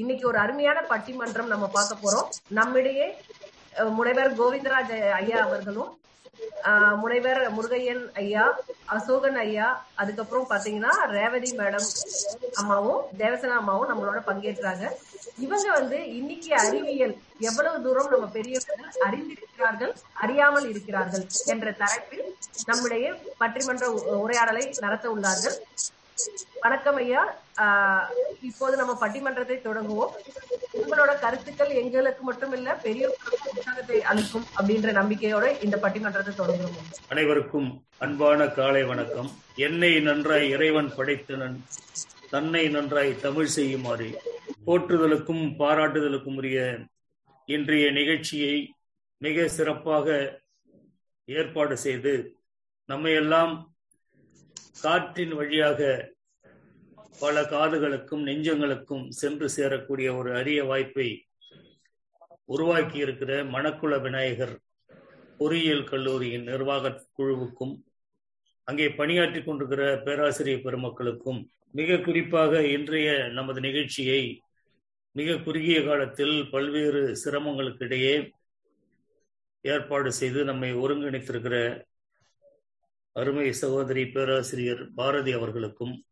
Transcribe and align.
இன்னைக்கு 0.00 0.24
ஒரு 0.30 0.38
அருமையான 0.44 0.78
பட்டிமன்றம் 0.90 1.52
நம்ம 1.52 1.66
பார்க்க 1.76 2.02
போறோம். 2.04 2.28
நம்மிடையே 2.58 3.06
முனைவர் 3.98 4.38
கோவிந்தராஜ் 4.40 4.94
ஐயா 5.22 5.38
அவர்களும் 5.46 5.90
முனைவர் 7.02 7.40
முருகையன் 7.56 8.02
ஐயா 8.22 8.44
அசோகன் 8.94 9.38
ஐயா 9.44 9.66
அதுக்கப்புறம் 10.00 10.48
பாத்தீங்கன்னா 10.52 10.92
ரேவதி 11.14 11.50
மேடம் 11.60 11.86
அம்மாவும் 12.60 13.02
தேவசனா 13.20 13.54
அம்மாவும் 13.60 13.90
நம்மளோட 13.90 14.18
பங்கேற்றாங்க. 14.28 14.84
இவங்க 15.44 15.66
வந்து 15.78 15.98
இன்னைக்கு 16.18 16.50
அறிவியல் 16.62 17.14
எவ்வளவு 17.48 17.82
தூரம் 17.86 18.12
நம்ம 18.14 18.26
பெரியவர்கள் 18.36 19.04
அறிந்திருக்கிறார்கள் 19.08 19.92
அறியாமல் 20.24 20.68
இருக்கிறார்கள் 20.72 21.24
என்ற 21.54 21.72
தலைப்பில் 21.82 22.26
நம்முடைய 22.70 23.14
பட்டிமன்ற 23.42 23.86
உரையாடலை 24.24 24.64
நடத்த 24.84 25.08
உள்ளார்கள். 25.16 25.56
வணக்கம் 26.60 26.96
ஐயா. 26.96 27.38
ஆஹ் 27.58 28.06
இப்போது 28.40 28.76
நம்ம 28.76 28.92
பட்டிமன்றத்தை 29.00 29.60
தொடங்குவோம். 29.60 30.12
உங்களோட 30.72 31.18
கருத்துக்கள் 31.18 31.68
எங்களுக்கு 31.68 32.22
மட்டும் 32.22 32.52
இல்ல 32.52 32.74
பெரியவர்களுக்கும் 32.74 33.56
உற்சாகத்தை 33.56 34.02
அளிக்கும் 34.02 34.46
அப்படின்ற 34.56 34.92
நம்பிக்கையோட 34.92 35.62
இந்த 35.62 35.76
பட்டிமன்றத்தை 35.76 36.34
தொடங்குவோம். 36.34 36.86
அனைவருக்கும் 37.08 37.84
அன்பான 37.98 38.48
காலை 38.48 38.82
வணக்கம். 38.82 39.30
என்னை 39.54 40.00
நன்றாய் 40.00 40.48
இறைவன் 40.48 40.94
படைத்தனன் 40.96 41.64
தன்னை 42.30 42.68
நன்றாய் 42.68 43.20
தமிழ் 43.20 43.46
செய்யுமாறு 43.46 44.08
போற்றுதலுக்கும் 44.66 45.56
பாராட்டுதலுக்கும் 45.58 46.36
உரிய 46.36 46.58
இன்றைய 47.44 47.90
நிகழ்ச்சியை 47.90 48.74
மிக 49.18 49.48
சிறப்பாக 49.48 50.06
ஏற்பாடு 51.24 51.76
செய்து 51.76 52.36
நம்மையெல்லாம் 52.88 53.69
காற்றின் 54.80 55.34
வழியாக 55.34 55.80
பல 57.20 57.36
காதுகளுக்கும் 57.50 58.22
நெஞ்சங்களுக்கும் 58.22 59.04
சென்று 59.10 59.46
சேரக்கூடிய 59.56 60.08
ஒரு 60.16 60.30
அரிய 60.34 60.60
வாய்ப்பை 60.64 61.08
உருவாக்கி 62.46 62.98
இருக்கிற 62.98 63.32
மணக்குள 63.46 63.94
விநாயகர் 63.98 64.54
பொறியியல் 65.40 65.84
கல்லூரியின் 65.84 66.46
நிர்வாக 66.48 66.94
குழுவுக்கும் 67.12 67.74
அங்கே 68.68 68.86
பணியாற்றிக் 68.94 69.46
கொண்டிருக்கிற 69.46 69.84
பேராசிரியர் 70.04 70.64
பெருமக்களுக்கும் 70.64 71.40
மிக 71.74 71.98
குறிப்பாக 71.98 72.62
இன்றைய 72.68 73.10
நமது 73.32 73.60
நிகழ்ச்சியை 73.60 74.22
மிக 75.16 75.38
குறுகிய 75.38 75.78
காலத்தில் 75.82 76.36
பல்வேறு 76.50 77.02
சிரமங்களுக்கு 77.16 77.84
இடையே 77.84 78.14
ஏற்பாடு 79.64 80.10
செய்து 80.12 80.40
நம்மை 80.44 80.70
ஒருங்கிணைத்திருக்கிற 80.80 81.56
அருமை 83.16 83.52
சகோதரி 83.52 84.06
பேராசிரியர் 84.06 84.82
பாரதி 84.94 85.32
அவர்களுக்கும் 85.32 86.04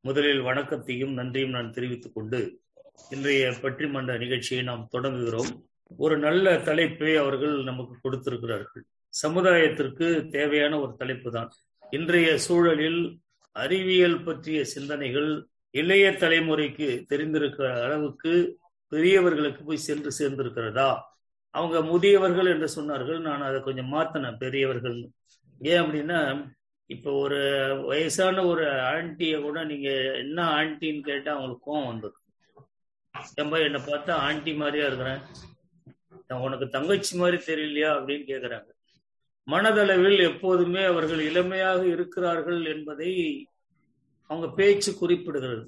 முதலில் 0.00 0.40
வணக்கத்தையும் 0.40 1.12
நன்றியும் 1.12 1.50
நான் 1.50 1.70
தெரிவித்துக் 1.70 2.14
கொண்டு 2.14 2.60
இன்றைய 3.10 3.50
பற்றிமன்ற 3.62 4.18
நிகழ்ச்சியை 4.18 4.64
நாம் 4.64 4.88
தொடங்குகிறோம். 4.92 5.50
ஒரு 5.96 6.18
நல்ல 6.18 6.58
தலைப்பை 6.58 7.16
அவர்கள் 7.16 7.62
நமக்கு 7.62 7.94
கொடுத்திருக்கிறார்கள். 8.00 8.84
சமுதாயத்திற்கு 9.22 10.28
தேவையான 10.28 10.80
ஒரு 10.80 10.94
தலைப்பு 10.96 11.30
தான். 11.30 11.50
இன்றைய 11.90 12.38
சூழலில் 12.38 13.20
அறிவியல் 13.52 14.22
பற்றிய 14.22 14.64
சிந்தனைகள் 14.64 15.30
இளைய 15.70 16.10
தலைமுறைக்கு 16.10 16.88
தெரிந்திருக்கிற 17.08 17.82
அளவுக்கு 17.82 18.58
பெரியவர்களுக்கு 18.88 19.64
போய் 19.64 19.86
சென்று 19.88 20.10
சேர்ந்திருக்கிறதா? 20.18 20.90
அவங்க 21.50 21.80
முதியவர்கள் 21.82 22.46
என்று 22.46 22.68
சொன்னார்கள். 22.76 23.20
நான் 23.20 23.42
அதை 23.42 23.60
கொஞ்சம் 23.60 23.92
மாத்தினேன். 23.92 24.36
பெரியவர்கள் 24.36 24.98
ஏன் 25.58 25.82
அப்படின்னா 25.82 26.20
இப்போ 26.86 27.12
ஒரு 27.12 27.40
வயசான 27.86 28.44
ஒரு 28.46 28.80
ஆண்டிய 28.80 29.40
கூட 29.40 29.64
நீங்க 29.64 29.88
என்ன 30.14 30.38
ஆண்டின்னு 30.58 31.00
கேட்டா 31.00 31.32
அவங்களுக்கு 31.34 31.66
கோவம் 31.68 31.90
வந்துடும் 31.90 32.24
ஏன்பா 33.38 33.58
என்னை 33.64 33.80
பார்த்தா 33.80 34.10
ஆண்டி 34.10 34.52
மாதிரியா 34.54 34.86
இருக்கிறேன். 34.86 35.22
நான் 36.28 36.40
உனக்கு 36.40 36.68
தங்கச்சி 36.68 37.16
மாதிரி 37.18 37.36
தெரியலையா 37.46 37.90
அப்படின்னு 37.96 38.24
கேக்குறாங்க. 38.32 38.68
மனதளவில் 39.46 40.20
எப்போதுமே 40.30 40.84
அவர்கள் 40.84 41.20
இளமையாக 41.20 41.86
இருக்கிறார்கள் 41.86 42.64
என்பதை 42.64 43.12
அவங்க 44.26 44.48
பேச்சு 44.54 44.90
குறிப்பிடுகிறது. 44.92 45.66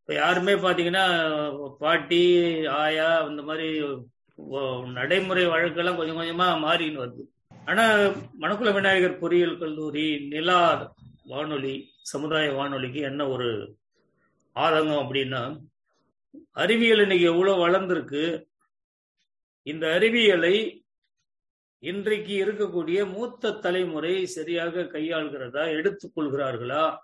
இப்ப 0.00 0.14
யாருமே 0.14 0.52
பாத்தீங்கன்னா 0.52 1.04
பாட்டி 1.78 2.22
ஆயா 2.66 3.20
இந்த 3.30 3.42
மாதிரி 3.42 3.68
நடைமுறை 4.92 5.46
வழக்கெல்லாம் 5.46 5.96
கொஞ்சம் 5.96 6.20
கொஞ்சமா 6.20 6.48
மாறின்னு 6.66 7.02
வருது. 7.02 7.24
ஆனா 7.64 7.96
மணக்குள 8.40 8.72
விநாயகர் 8.72 9.18
பொறியியல் 9.18 9.58
கல்லூரி 9.58 10.26
நிலா 10.26 10.94
வானொலி 11.24 11.94
சமுதாய 12.02 12.52
வானொலிக்கு 12.52 13.00
என்ன 13.00 13.28
ஒரு 13.28 13.76
ஆதங்கம் 14.54 15.02
அப்படின்னா 15.02 15.62
அறிவியல் 16.50 17.00
இன்னைக்கு 17.00 17.26
எவ்வளவு 17.26 17.68
வளர்ந்திருக்கு. 17.68 18.44
இந்த 19.62 19.92
அறிவியலை 19.92 20.86
இன்றைக்கு 21.78 22.44
இருக்கக்கூடிய 22.44 23.12
மூத்த 23.12 23.52
தலைமுறை 23.52 24.26
சரியாக 24.26 24.80
கையாள்கிறதா 24.80 25.64
எடுத்துக்கொள்கிறார்களா 25.78 26.98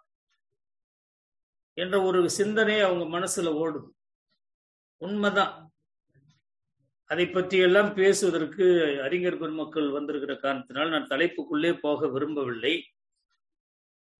என்ற 1.74 2.02
ஒரு 2.02 2.30
சிந்தனை 2.30 2.80
அவங்க 2.80 3.18
மனசுல 3.18 3.48
ஓடுது. 3.64 3.90
உண்மைதான். 4.96 5.67
அதை 7.10 7.24
பற்றியெல்லாம் 7.26 7.94
பேசுவதற்கு 7.94 8.64
அறிஞர் 9.02 9.38
பெருமக்கள் 9.38 9.88
வந்திருக்கிற 9.88 10.36
காரணத்தினால் 10.36 10.88
நான் 10.88 11.06
தலைப்புக்குள்ளே 11.06 11.78
போக 11.80 12.08
விரும்பவில்லை. 12.08 12.74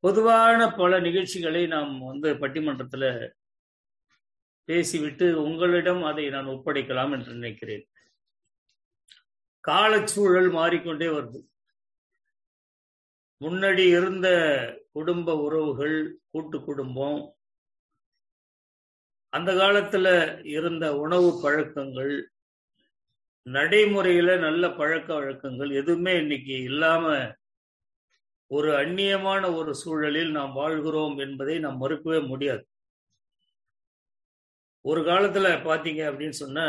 பொதுவான 0.05 0.73
பல 0.75 1.01
நிகழ்ச்சிகளை 1.01 1.67
நாம் 1.67 1.93
வந்து 2.01 2.35
பட்டிமன்றத்துல 2.35 3.05
பேசிவிட்டு 4.65 5.43
உங்களிடம் 5.43 6.03
அதை 6.03 6.25
நான் 6.31 6.47
ஒப்படைக்கலாம் 6.47 7.13
என்று 7.13 7.33
நினைக்கிறேன். 7.33 7.85
காலச்சூழல் 9.69 10.51
மாறிக்கொண்டே 10.53 11.07
வருது. 11.07 11.41
முன்னாடி 13.41 13.85
இருந்த 13.97 14.29
குடும்ப 14.93 15.37
உறவுகள் 15.37 16.19
கூட்டு 16.31 16.65
குடும்பம் 16.65 17.21
அந்த 19.33 19.51
காலத்துல 19.55 20.09
இருந்த 20.45 20.97
உணவு 20.97 21.41
பழக்கங்கள் 21.43 22.15
நடைமுறையில 23.57 24.31
நல்ல 24.39 24.65
பழக்க 24.79 25.09
வழக்கங்கள் 25.15 25.71
எதுவுமே 25.81 26.13
இன்னைக்கு 26.23 26.55
இல்லாம 26.71 27.05
ஒரு 28.51 28.71
அந்நியமான 28.83 29.43
ஒரு 29.57 29.73
சூழலில் 29.75 30.31
நாம் 30.31 30.53
வாழ்கிறோம் 30.53 31.17
என்பதை 31.19 31.57
நாம் 31.59 31.81
மறுக்கவே 31.83 32.21
முடியாது. 32.27 32.65
ஒரு 34.85 35.01
காலத்துல 35.01 35.47
பாத்தீங்க 35.69 36.03
அப்படின்னு 36.11 36.37
சொன்ன 36.43 36.67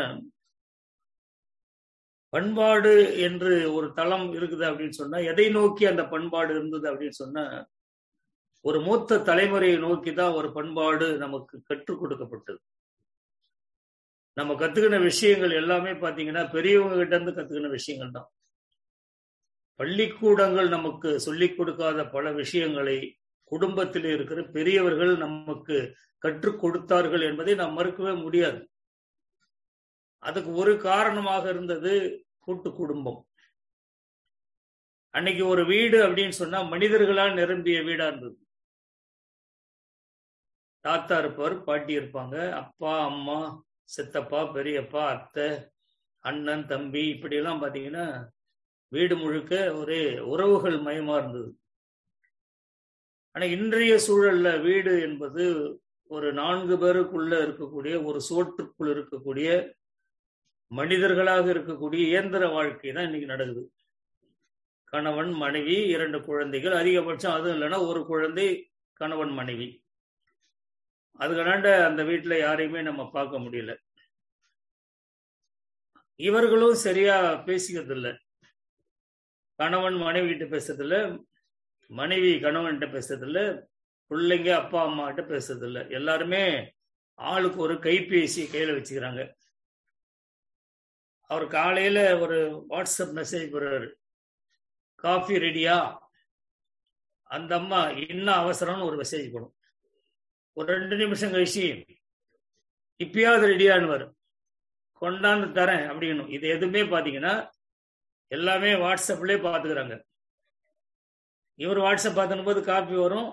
பண்பாடு 2.32 2.94
என்று 3.26 3.52
ஒரு 3.74 3.86
தளம் 3.92 4.26
இருக்குது 4.32 4.64
அப்படின்னு 4.70 4.96
சொன்னா 5.00 5.18
எதை 5.30 5.46
நோக்கி 5.50 5.84
அந்த 5.86 6.02
பண்பாடு 6.08 6.50
இருந்தது 6.54 6.86
அப்படின்னு 6.90 7.16
சொன்னா 7.22 7.44
ஒரு 8.64 8.78
மூத்த 8.80 9.18
தலைமுறையை 9.28 9.78
நோக்கி 9.78 10.12
தான் 10.12 10.36
ஒரு 10.38 10.48
பண்பாடு 10.52 11.06
நமக்கு 11.18 11.56
கற்றுக் 11.68 12.00
கொடுக்கப்பட்டது. 12.00 12.60
நம்ம 14.38 14.54
கத்துக்கின 14.54 14.98
விஷயங்கள் 15.02 15.52
எல்லாமே 15.60 15.92
பாத்தீங்கன்னா 16.02 16.42
பெரியவங்க 16.50 16.96
கிட்ட 16.96 17.14
இருந்து 17.16 17.34
கத்துக்கின 17.38 17.70
விஷயங்கள் 17.70 18.10
தான். 18.10 18.28
பள்ளிக்கூடங்கள் 19.80 20.68
நமக்கு 20.68 21.10
சொல்லிக் 21.20 21.56
கொடுக்காத 21.56 22.00
பல 22.06 22.32
விஷயங்களை 22.32 22.98
குடும்பத்தில் 23.52 24.04
இருக்கிற 24.04 24.40
பெரியவர்கள் 24.56 25.12
நமக்கு 25.16 25.76
கற்றுக் 26.18 26.60
கொடுத்தார்கள் 26.60 27.22
என்பதை 27.28 27.54
நாம் 27.54 27.78
மறுக்கவே 27.78 28.12
முடியாது. 28.22 28.60
அதுக்கு 30.22 30.50
ஒரு 30.52 30.72
காரணமாக 30.76 31.44
இருந்தது 31.48 31.92
கூட்டு 32.38 32.70
குடும்பம். 32.72 33.20
அன்னைக்கு 35.14 35.46
ஒரு 35.46 35.62
வீடு 35.66 35.98
அப்படின்னு 36.06 36.34
சொன்னா 36.40 36.58
மனிதர்களால் 36.62 37.34
நிரம்பிய 37.34 37.78
வீடா 37.82 38.06
இருந்தது. 38.06 38.36
தாத்தா 40.84 41.18
இருப்பார் 41.18 41.54
பாட்டி 41.64 41.92
இருப்பாங்க 41.98 42.36
அப்பா 42.62 42.92
அம்மா 43.04 43.38
சித்தப்பா 43.94 44.40
பெரியப்பா 44.54 45.02
அத்தை 45.14 45.46
அண்ணன் 46.24 46.66
தம்பி 46.72 47.02
இப்படி 47.14 47.36
எல்லாம் 47.40 47.62
பாத்தீங்கன்னா 47.62 48.06
வீடு 48.92 49.14
முழுக்க 49.16 49.54
ஒரே 49.80 50.02
உறவுகள் 50.32 50.78
மயமா 50.86 51.14
இருந்தது. 51.20 51.50
ஆனா 53.34 53.44
இன்றைய 53.56 53.94
சூழல்ல 54.06 54.48
வீடு 54.66 54.92
என்பது 55.08 55.44
ஒரு 56.10 56.28
நான்கு 56.40 56.76
பேருக்குள்ள 56.82 57.32
இருக்கக்கூடிய 57.44 57.94
ஒரு 58.08 58.20
சோற்றுக்குள் 58.28 58.90
இருக்கக்கூடிய 58.94 59.48
மனிதர்களாக 60.78 61.46
இருக்கக்கூடிய 61.54 62.00
இயந்திர 62.12 62.42
வாழ்க்கை 62.48 62.90
தான் 62.92 63.06
இன்னைக்கு 63.08 63.28
நடக்குது. 63.32 63.62
கணவன் 64.92 65.32
மனைவி 65.42 65.76
இரண்டு 65.94 66.18
குழந்தைகள் 66.28 66.74
அதிகபட்சம் 66.80 67.34
அதுவும் 67.36 67.54
இல்லைன்னா 67.56 67.78
ஒரு 67.90 68.00
குழந்தை 68.06 68.46
கணவன் 69.00 69.32
மனைவி. 69.40 69.68
அதுக்கடாண்ட 71.18 71.84
அந்த 71.84 72.02
வீட்டுல 72.02 72.38
யாரையுமே 72.38 72.82
நம்ம 72.82 73.10
பார்க்க 73.10 73.38
முடியல. 73.38 73.76
இவர்களும் 76.16 76.74
சரியா 76.74 77.32
பேசிக்கிறது 77.32 77.90
இல்லை 77.90 78.18
கணவன் 79.56 79.94
மனைவி 79.94 80.36
கிட்ட 80.36 80.56
பேசுறது 80.56 80.80
இல்ல 80.80 81.18
மனைவி 81.86 82.34
கணவன்கிட்ட 82.34 82.86
பேசுறது 82.86 83.22
இல்ல 83.22 83.68
பிள்ளைங்க 84.10 84.54
அப்பா 84.54 84.82
அம்மா 84.82 85.10
கிட்ட 85.10 85.34
பேசுறது 85.34 85.62
இல்ல 85.62 85.86
எல்லாருமே 85.86 86.72
ஆளுக்கு 87.14 87.60
ஒரு 87.60 87.74
கைபேசி 87.74 88.42
கையில 88.52 88.74
வச்சுக்கிறாங்க. 88.76 89.34
அவர் 91.26 91.46
காலையில 91.46 92.18
ஒரு 92.18 92.66
வாட்ஸ்அப் 92.68 93.16
மெசேஜ் 93.18 93.52
போடுறாரு. 93.52 93.92
காஃபி 94.94 95.34
ரெடியா? 95.34 95.98
அந்த 97.22 97.54
அம்மா 97.54 97.88
இன்னும் 97.88 98.34
அவசரம்னு 98.34 98.84
ஒரு 98.84 98.96
மெசேஜ் 98.96 99.32
போடும். 99.32 99.54
ஒரு 100.60 100.68
ரெண்டு 100.76 100.96
நிமிஷம் 101.02 101.32
கழிச்சு 101.34 101.64
இப்பயாவது 103.04 103.44
ரெடியான்னு 103.50 104.06
கொண்டாந்து 105.02 105.46
தரேன் 105.58 105.84
அப்படின்னும். 105.90 106.30
இது 106.36 106.46
எதுவுமே 106.54 106.80
பாத்தீங்கன்னா 106.94 107.34
எல்லாமே 108.36 108.70
வாட்ஸ்அப்லயே 108.82 109.38
பாத்துக்கிறாங்க. 109.44 109.94
இவர் 111.64 111.78
வாட்ஸ்அப் 111.84 112.18
பார்த்துன 112.18 112.44
போது 112.48 112.60
காப்பி 112.70 112.96
வரும் 113.04 113.30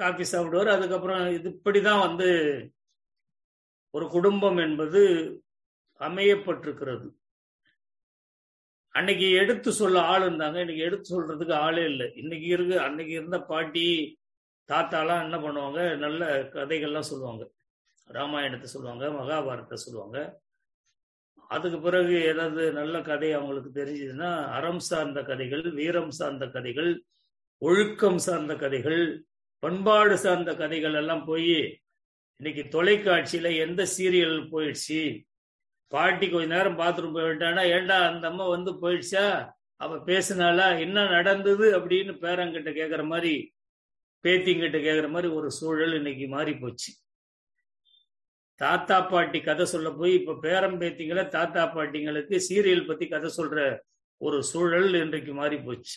காப்பி 0.00 0.24
சாப்பிடுவார். 0.32 0.70
அதுக்கப்புறம் 0.74 1.22
இது 1.36 1.48
இப்படிதான் 1.56 2.04
வந்து 2.06 2.28
ஒரு 3.96 4.06
குடும்பம் 4.14 4.60
என்பது 4.66 5.02
அமையப்பட்டிருக்கிறது. 6.00 7.06
அன்னைக்கு 8.94 9.28
எடுத்து 9.40 9.70
சொல்ல 9.72 10.02
ஆள் 10.12 10.24
இருந்தாங்க 10.26 10.58
இன்னைக்கு 10.64 10.86
எடுத்து 10.88 11.08
சொல்றதுக்கு 11.14 11.54
ஆளே 11.66 11.84
இல்லை. 11.92 12.08
இன்னைக்கு 12.22 12.46
இருக்கு 12.56 12.76
அன்னைக்கு 12.86 13.14
இருந்த 13.20 13.38
பாட்டி 13.52 13.86
தாத்தாலாம் 14.72 15.22
என்ன 15.22 15.36
பண்ணுவாங்க? 15.36 15.96
நல்ல 15.96 16.42
கதைகள்லாம் 16.42 17.10
சொல்லுவாங்க. 17.10 17.50
ராமாயணத்தை 18.10 18.62
சொல்லுவாங்க 18.62 19.08
மகாபாரதத்தை 19.08 19.74
சொல்லுவாங்க. 19.74 20.42
அதுக்கு 21.48 21.80
பிறகு 21.80 22.22
ஏதாவது 22.22 22.72
நல்ல 22.72 23.00
கதை 23.00 23.32
அவங்களுக்கு 23.32 23.84
தெரிஞ்சதுன்னா 23.84 24.50
அறம் 24.50 24.78
சார்ந்த 24.78 25.22
கதைகள் 25.22 25.70
வீரம் 25.70 26.10
சார்ந்த 26.10 26.46
கதைகள் 26.46 27.04
ஒழுக்கம் 27.58 28.18
சார்ந்த 28.18 28.56
கதைகள் 28.56 29.26
பண்பாடு 29.58 30.18
சார்ந்த 30.18 30.54
கதைகள் 30.54 30.94
எல்லாம் 30.94 31.24
போய் 31.24 31.80
இன்னைக்கு 32.36 32.82
தொலைக்காட்சியில 32.82 33.56
எந்த 33.56 33.86
சீரியல் 33.98 34.48
போயிடுச்சு? 34.50 35.24
பாட்டி 35.88 36.30
கொஞ்ச 36.30 36.54
நேரம் 36.54 36.78
பாத்ரூம் 36.78 37.16
போயிட்டானா 37.16 37.62
ஏண்டா 37.68 38.06
அந்த 38.08 38.28
அம்மா 38.28 38.48
வந்து 38.48 38.72
போயிடுச்சா? 38.72 39.50
அவ 39.76 39.96
பேசினாலா 39.96 40.80
என்ன 40.80 41.06
நடந்தது? 41.08 41.80
அப்படின்னு 41.80 42.12
பேரங்கிட்ட 42.20 42.70
கேக்குற 42.80 43.06
மாதிரி 43.06 43.53
பேத்திங்கிட்ட 44.24 44.78
கேக்குற 44.80 45.08
மாதிரி 45.10 45.28
ஒரு 45.32 45.50
சூழல் 45.50 45.94
இன்னைக்கு 45.94 46.28
மாறி 46.28 46.54
போச்சு 46.54 46.92
தாத்தா 48.54 49.00
பாட்டி 49.00 49.40
கதை 49.40 49.64
சொல்ல 49.66 49.90
போய் 49.90 50.14
இப்ப 50.14 50.34
பேரம் 50.40 50.80
பேத்திங்கள 50.80 51.28
தாத்தா 51.28 51.74
பாட்டிங்களுக்கு 51.74 52.36
சீரியல் 52.48 52.86
பத்தி 52.86 53.08
கதை 53.08 53.30
சொல்ற 53.36 53.78
ஒரு 54.16 54.44
சூழல் 54.44 54.94
இன்றைக்கு 54.94 55.34
மாறி 55.34 55.56
போச்சு 55.56 55.96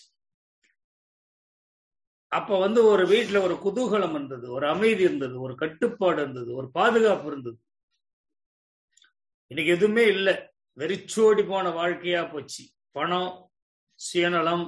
அப்ப 2.32 2.60
வந்து 2.60 2.86
ஒரு 2.86 3.04
வீட்டுல 3.08 3.42
ஒரு 3.42 3.54
குதூகலம் 3.54 4.10
இருந்தது 4.10 4.52
ஒரு 4.52 4.68
அமைதி 4.68 5.04
இருந்தது 5.04 5.42
ஒரு 5.42 5.56
கட்டுப்பாடு 5.56 6.22
இருந்தது 6.22 6.56
ஒரு 6.56 6.72
பாதுகாப்பு 6.72 7.28
இருந்தது. 7.28 7.58
இன்னைக்கு 9.48 9.74
எதுவுமே 9.74 10.06
இல்லை. 10.06 10.34
வெறிச்சோடி 10.78 11.44
போன 11.44 11.70
வாழ்க்கையா 11.70 12.32
போச்சு. 12.32 12.64
பணம் 12.92 13.52
சுயநலம் 14.00 14.66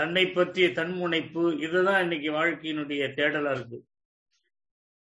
தன்னை 0.00 0.24
பற்றிய 0.26 0.66
தன்முனைப்பு 0.80 1.44
இதுதான் 1.66 2.02
இன்னைக்கு 2.02 2.30
வாழ்க்கையினுடைய 2.40 3.02
தேடலா 3.20 3.52
இருக்கு. 3.56 3.78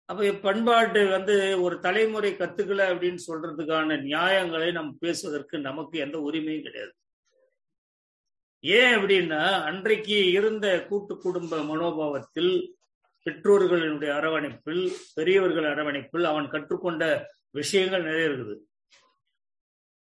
அப்ப 0.09 0.31
பண்பாட்டு 0.45 1.01
வந்து 1.15 1.35
ஒரு 1.65 1.75
தலைமுறை 1.85 2.31
கத்துக்கல 2.39 2.81
அப்படின்னு 2.93 3.19
சொல்றதுக்கான 3.27 3.97
நியாயங்களை 4.09 4.69
நம்ம 4.77 4.91
பேசுவதற்கு 5.05 5.55
நமக்கு 5.69 5.95
எந்த 6.05 6.17
உரிமையும் 6.29 6.65
கிடையாது. 6.67 6.93
ஏன் 8.63 8.93
அப்படின்னா 8.97 9.41
அன்றைக்கு 9.69 10.17
இருந்த 10.37 10.67
கூட்டு 10.89 11.13
குடும்ப 11.23 11.57
மனோபாவத்தில் 11.71 12.53
பெற்றோர்களினுடைய 13.25 14.11
அரவணைப்பில் 14.19 14.83
பெரியவர்கள் 15.17 15.67
அரவணைப்பில் 15.71 16.27
அவன் 16.31 16.47
கற்றுக்கொண்ட 16.53 17.03
விஷயங்கள் 17.59 18.07
நிறைய 18.07 18.29
இருக்குது. 18.29 18.55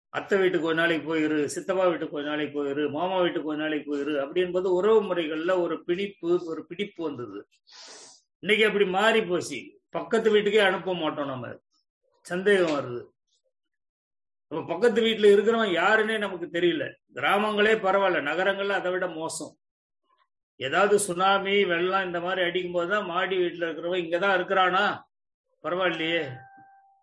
அத்தை 0.10 0.40
வீட்டுக்கு 0.40 0.68
ஒரு 0.68 0.76
நாளைக்கு 0.76 1.16
போயிரு 1.16 1.46
சித்தப்பா 1.46 1.88
வீட்டுக்கு 1.88 2.16
ஒரு 2.16 2.26
நாளைக்கு 2.26 2.66
போயிரு 2.66 2.92
மாமா 2.92 3.22
வீட்டுக்கு 3.22 3.50
ஒரு 3.50 3.58
நாளைக்கு 3.58 3.98
போயிரு 3.98 4.20
அப்படி 4.20 4.42
என்பது 4.42 4.74
உறவு 4.74 5.04
முறைகள்ல 5.04 5.62
ஒரு 5.62 5.84
பிடிப்பு 5.84 6.46
ஒரு 6.46 6.66
பிடிப்பு 6.66 7.04
வந்தது. 7.04 7.48
இன்னைக்கு 8.40 8.66
அப்படி 8.66 8.86
மாறி 8.86 9.24
போச்சு. 9.24 9.80
பக்கத்து 9.90 10.32
வீட்டுக்கே 10.32 10.60
அனுப்ப 10.60 10.96
மாட்டோம் 10.96 11.28
நம்ம. 11.28 11.60
சந்தேகம் 12.22 12.70
வருது. 12.70 13.02
நம்ம 14.48 14.66
பக்கத்து 14.68 15.02
வீட்டுல 15.02 15.32
இருக்கிறவன் 15.34 15.74
யாருன்னே 15.74 16.18
நமக்கு 16.18 16.46
தெரியல. 16.46 16.94
கிராமங்களே 17.14 17.74
பரவாயில்ல 17.86 18.22
நகரங்கள்ல 18.22 18.70
அதை 18.70 18.92
விட 18.92 19.08
மோசம். 19.08 19.58
ஏதாவது 20.56 21.00
சுனாமி 21.00 21.66
வெள்ளம் 21.66 22.06
இந்த 22.06 22.20
மாதிரி 22.20 22.42
அடிக்கும் 22.46 22.72
போதுதான் 22.72 23.06
மாடி 23.06 23.38
வீட்டுல 23.38 23.66
இருக்கிறவன் 23.68 24.04
இங்கதான் 24.06 24.38
இருக்கிறானா? 24.40 25.02
பரவாயில்லையே. 25.64 26.24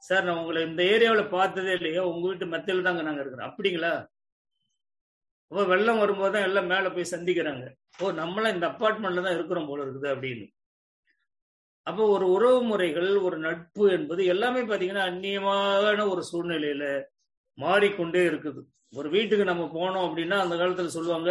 சார் 0.03 0.27
நான் 0.27 0.41
உங்களை 0.41 0.61
இந்த 0.69 0.83
ஏரியாவில் 0.95 1.33
பார்த்ததே 1.37 1.73
இல்லையோ. 1.79 2.03
உங்க 2.11 2.25
வீட்டு 2.29 2.47
மத்தியில 2.55 2.87
தாங்க 2.87 3.03
நாங்க 3.07 3.23
இருக்கிறோம். 3.23 3.49
அப்படிங்களா? 3.51 3.93
அப்போ 5.51 5.63
வெள்ளம் 5.73 6.01
வரும்போது 6.03 6.33
தான் 6.35 6.47
எல்லாம் 6.49 6.71
மேல 6.73 6.87
போய் 6.95 7.13
சந்திக்கிறாங்க. 7.15 7.65
ஓ 8.03 8.11
நம்மளாம் 8.21 8.55
இந்த 8.57 8.67
அப்பார்ட்மெண்ட்ல 8.71 9.25
தான் 9.27 9.37
இருக்கிறோம் 9.39 9.69
போல 9.71 9.85
இருக்குது 9.87 10.09
அப்படின்னு. 10.15 10.47
அப்போ 11.87 12.03
ஒரு 12.15 12.27
உறவு 12.37 12.61
முறைகள் 12.71 13.11
ஒரு 13.27 13.37
நட்பு 13.47 13.85
என்பது 13.97 14.23
எல்லாமே 14.33 14.63
பாத்தீங்கன்னா 14.71 15.05
அந்நியமான 15.11 16.07
ஒரு 16.13 16.23
சூழ்நிலையில 16.31 16.87
மாறிக்கொண்டே 17.59 18.23
இருக்குது. 18.31 18.61
ஒரு 18.93 19.09
வீட்டுக்கு 19.17 19.45
நம்ம 19.51 19.65
போனோம் 19.77 20.07
அப்படின்னா 20.09 20.39
அந்த 20.45 20.55
காலத்துல 20.57 20.91
சொல்லுவாங்க 20.97 21.31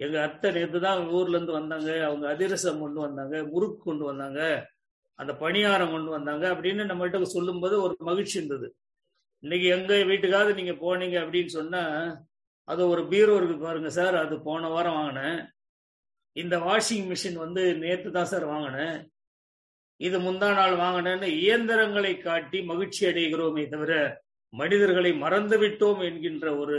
எங்க 0.00 0.16
அத்தை 0.26 0.48
நேற்று 0.56 0.78
தான் 0.86 1.00
ஊர்ல 1.16 1.36
இருந்து 1.36 1.58
வந்தாங்க. 1.58 1.90
அவங்க 2.08 2.24
அதிரசம் 2.34 2.82
கொண்டு 2.84 3.00
வந்தாங்க 3.06 3.34
முறுக்கு 3.52 3.80
கொண்டு 3.88 4.04
வந்தாங்க. 4.10 4.40
அந்த 5.18 5.32
பணியாரம் 5.42 5.92
கொண்டு 5.94 6.10
வந்தாங்க 6.16 6.44
அப்படின்னு 6.54 6.84
நம்மகிட்ட 6.90 7.28
சொல்லும்போது 7.36 7.74
ஒரு 7.84 7.94
மகிழ்ச்சி 8.08 8.36
இருந்தது. 8.38 8.68
இன்னைக்கு 9.42 9.66
எங்க 9.76 9.92
வீட்டுக்காவது 10.10 10.52
நீங்க 10.60 10.74
போனீங்க 10.84 11.16
அப்படின்னு 11.22 11.52
சொன்னா 11.58 11.82
அது 12.68 12.82
ஒரு 12.92 13.02
பீரோ 13.12 13.32
இருக்கு 13.38 13.56
பாருங்க 13.66 13.90
சார் 13.98 14.16
அது 14.24 14.34
போன 14.48 14.68
வாரம் 14.74 14.98
வாங்கினேன். 14.98 15.38
இந்த 16.36 16.56
வாஷிங் 16.66 17.06
மிஷின் 17.12 17.38
வந்து 17.44 17.62
நேற்று 17.82 18.10
தான் 18.16 18.30
சார் 18.32 18.46
வாங்கினேன். 18.52 18.96
இது 20.00 20.18
முந்தா 20.26 20.48
நாள் 20.58 20.74
வாங்கினேன்னு 20.82 21.28
இயந்திரங்களை 21.42 22.12
காட்டி 22.18 22.58
மகிழ்ச்சி 22.70 23.02
அடைகிறோமே 23.10 23.64
தவிர 23.74 23.94
மனிதர்களை 24.52 25.12
மறந்து 25.24 25.56
விட்டோம் 25.62 26.00
என்கின்ற 26.08 26.46
ஒரு 26.62 26.78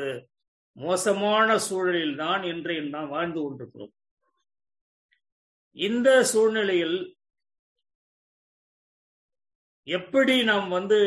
மோசமான 0.78 1.58
சூழலில் 1.68 2.16
தான் 2.24 2.44
இன்றைய 2.52 2.82
நாம் 2.96 3.14
வாழ்ந்து 3.16 3.40
கொண்டிருக்கிறோம். 3.42 3.94
இந்த 5.78 6.10
சூழ்நிலையில் 6.32 6.98
எப்படி 9.88 10.36
நாம் 10.50 10.68
வந்து 10.70 10.98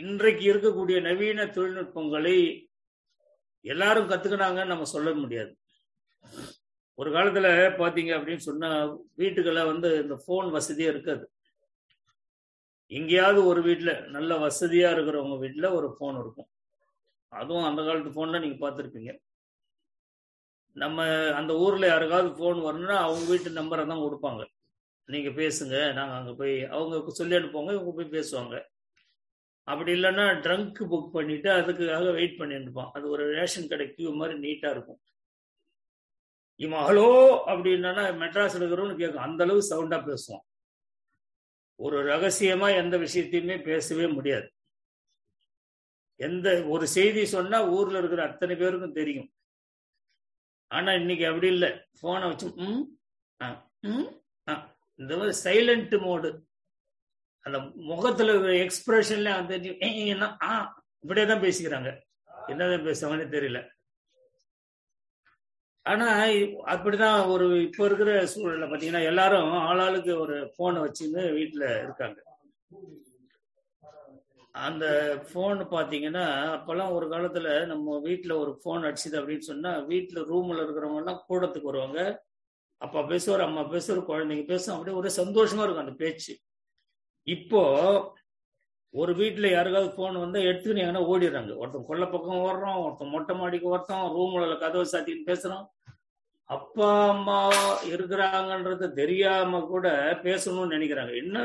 இன்றைக்கு 0.00 0.44
இருக்கக்கூடிய 0.52 0.96
நவீன 1.00 1.44
தொழில்நுட்பங்களை 1.56 2.36
எல்லாரும் 3.64 4.08
கத்துக்கினாங்கன்னு 4.10 4.72
நம்ம 4.72 4.86
சொல்ல 4.94 5.10
முடியாது. 5.14 5.52
ஒரு 6.98 7.10
காலத்துல 7.12 7.48
பாத்தீங்க 7.80 8.12
அப்படின்னு 8.16 8.44
சொன்னா 8.48 8.70
வீட்டுக்கெல்லாம் 9.20 9.70
வந்து 9.72 9.90
இந்த 10.02 10.16
போன் 10.26 10.48
வசதியா 10.56 10.88
இருக்காது. 10.94 11.24
எங்கேயாவது 12.92 13.40
ஒரு 13.50 13.60
வீட்டுல 13.68 13.92
நல்ல 14.16 14.36
வசதியா 14.46 14.88
இருக்கிறவங்க 14.94 15.36
வீட்டுல 15.44 15.66
ஒரு 15.78 15.88
போன் 16.00 16.18
இருக்கும். 16.22 16.48
அதுவும் 17.32 17.68
அந்த 17.68 17.80
காலத்து 17.82 18.10
போன்ல 18.18 18.40
நீங்க 18.44 18.58
பார்த்துருப்பீங்க 18.64 19.12
நம்ம 20.76 21.06
அந்த 21.38 21.52
ஊர்ல 21.64 21.86
யாருக்காவது 21.86 22.30
போன் 22.42 22.60
வரணும்னா 22.66 22.98
அவங்க 23.06 23.24
வீட்டு 23.30 23.58
நம்பரை 23.60 23.84
தான் 23.86 24.04
கொடுப்பாங்க. 24.04 24.42
நீங்க 25.04 25.28
பேசுங்க. 25.28 25.92
நாங்க 25.92 26.14
அங்க 26.14 26.34
போய் 26.34 26.64
அவங்க 26.64 27.10
சொல்லி 27.10 27.34
அனுப்புவாங்க 27.34 27.80
இவங்க 27.80 27.92
போய் 27.96 28.10
பேசுவாங்க. 28.10 28.62
அப்படி 29.62 29.92
இல்லைன்னா 29.92 30.26
ட்ரங்க் 30.44 30.86
புக் 30.90 31.10
பண்ணிட்டு 31.10 31.50
அதுக்காக 31.50 32.12
வெயிட் 32.12 32.38
பண்ணிட்டு 32.38 32.62
இருப்பான் 32.62 32.90
அது 32.92 33.08
ஒரு 33.08 33.32
ரேஷன் 33.32 33.68
கடை 33.68 33.94
கியூ 33.94 34.14
மாதிரி 34.14 34.38
நீட்டா 34.38 34.70
இருக்கும். 34.70 35.00
இவன் 36.56 36.80
ஹலோ? 36.80 37.08
அப்படின்னா 37.46 37.92
மெட்ராஸ் 38.22 38.56
இருக்கிறவனு 38.58 38.96
கேட்கும். 38.96 39.22
அந்த 39.22 39.44
அளவு 39.44 39.60
சவுண்டா 39.70 40.14
பேசுவான். 40.14 40.44
ஒரு 41.76 42.04
ரகசியமா 42.04 42.76
எந்த 42.76 42.96
விஷயத்தையுமே 42.96 43.62
பேசவே 43.62 44.06
முடியாது. 44.06 44.52
எந்த 46.16 46.64
ஒரு 46.66 46.86
செய்தி 46.86 47.26
சொன்னா 47.26 47.66
ஊர்ல 47.66 47.98
இருக்கிற 47.98 48.22
அத்தனை 48.22 48.56
பேருக்கும் 48.56 48.92
தெரியும். 48.92 49.32
ஆனா 50.66 50.92
இன்னைக்கு 50.92 51.26
அப்படி 51.26 51.46
இல்லை. 51.46 51.70
போனை 52.00 52.28
வச்சு 52.28 52.52
ம்? 52.54 52.98
ம்? 53.80 54.22
இந்த 54.98 55.16
மாதிரி 55.16 55.36
சைலண்ட் 55.44 55.94
மோடு 56.06 56.30
அந்த 57.46 57.58
முகத்துல 57.90 58.32
எக்ஸ்பிரஷன்ல 58.64 59.30
வந்து 59.38 59.56
ஆ 60.42 60.52
இப்படியே 61.04 61.26
தான் 61.26 61.42
பேசிக்கிறாங்க. 61.42 61.90
என்னதான் 62.48 62.86
பேசுவாங்கன்னு 62.86 63.34
தெரியல. 63.34 63.58
ஆனா 65.86 66.06
அப்படிதான் 66.66 67.28
ஒரு 67.28 67.46
இப்ப 67.62 67.84
இருக்கிற 67.84 68.10
சூழல்ல 68.24 68.66
பாத்தீங்கன்னா 68.68 69.02
எல்லாரும் 69.04 69.50
ஆளாளுக்கு 69.68 70.12
ஒரு 70.18 70.52
போனை 70.56 70.82
வச்சுன்னு 70.82 71.22
வீட்டுல 71.38 71.64
இருக்காங்க. 71.82 72.18
அந்த 74.54 74.84
போன் 75.32 75.58
பாத்தீங்கன்னா 75.58 76.24
அப்பெல்லாம் 76.56 76.92
ஒரு 76.92 77.06
காலத்துல 77.06 77.66
நம்ம 77.66 77.96
வீட்டுல 77.98 78.38
ஒரு 78.38 78.60
போன் 78.62 78.82
அடிச்சுது 78.82 79.20
அப்படின்னு 79.20 79.50
சொன்னா 79.50 79.72
வீட்டுல 79.88 80.20
ரூம்ல 80.30 80.64
இருக்கிறவங்க 80.64 81.02
எல்லாம் 81.02 81.24
கூடத்துக்கு 81.28 81.62
வருவாங்க. 81.62 82.00
அப்பா 82.84 83.00
பேசுவார் 83.12 83.46
அம்மா 83.46 83.62
பேசுவார் 83.74 84.08
குழந்தைங்க 84.10 84.44
பேசும் 84.52 84.74
அப்படியே 84.74 84.98
ஒரே 85.00 85.10
சந்தோஷமா 85.20 85.64
இருக்கும் 85.64 85.86
அந்த 85.86 85.96
பேச்சு. 86.02 86.32
இப்போ 87.26 87.62
ஒரு 88.94 89.12
வீட்டுல 89.20 89.46
யாருக்காவது 89.52 89.88
போன் 89.98 90.22
வந்தா 90.22 90.40
எடுத்துன்னு 90.48 90.82
எங்கன்னா 90.82 91.04
ஓடிடுறாங்க. 91.12 91.52
ஒருத்தன் 91.60 91.88
கொள்ள 91.90 92.04
பக்கம் 92.14 92.42
ஓடுறோம் 92.48 92.82
ஒருத்தன் 92.82 93.12
மொட்டை 93.14 93.34
மாடிக்கு 93.38 93.72
ஒருத்தன் 93.74 94.12
ரூம்ல 94.16 94.56
கதவை 94.64 94.84
சாத்தின்னு 94.92 95.28
பேசுறோம் 95.30 95.64
அப்பா 96.50 96.88
அம்மா 97.12 97.38
இருக்கிறாங்கன்றது 97.92 98.86
தெரியாம 99.00 99.60
கூட 99.72 99.86
பேசணும்னு 100.26 100.74
நினைக்கிறாங்க. 100.76 101.12
என்ன 101.22 101.38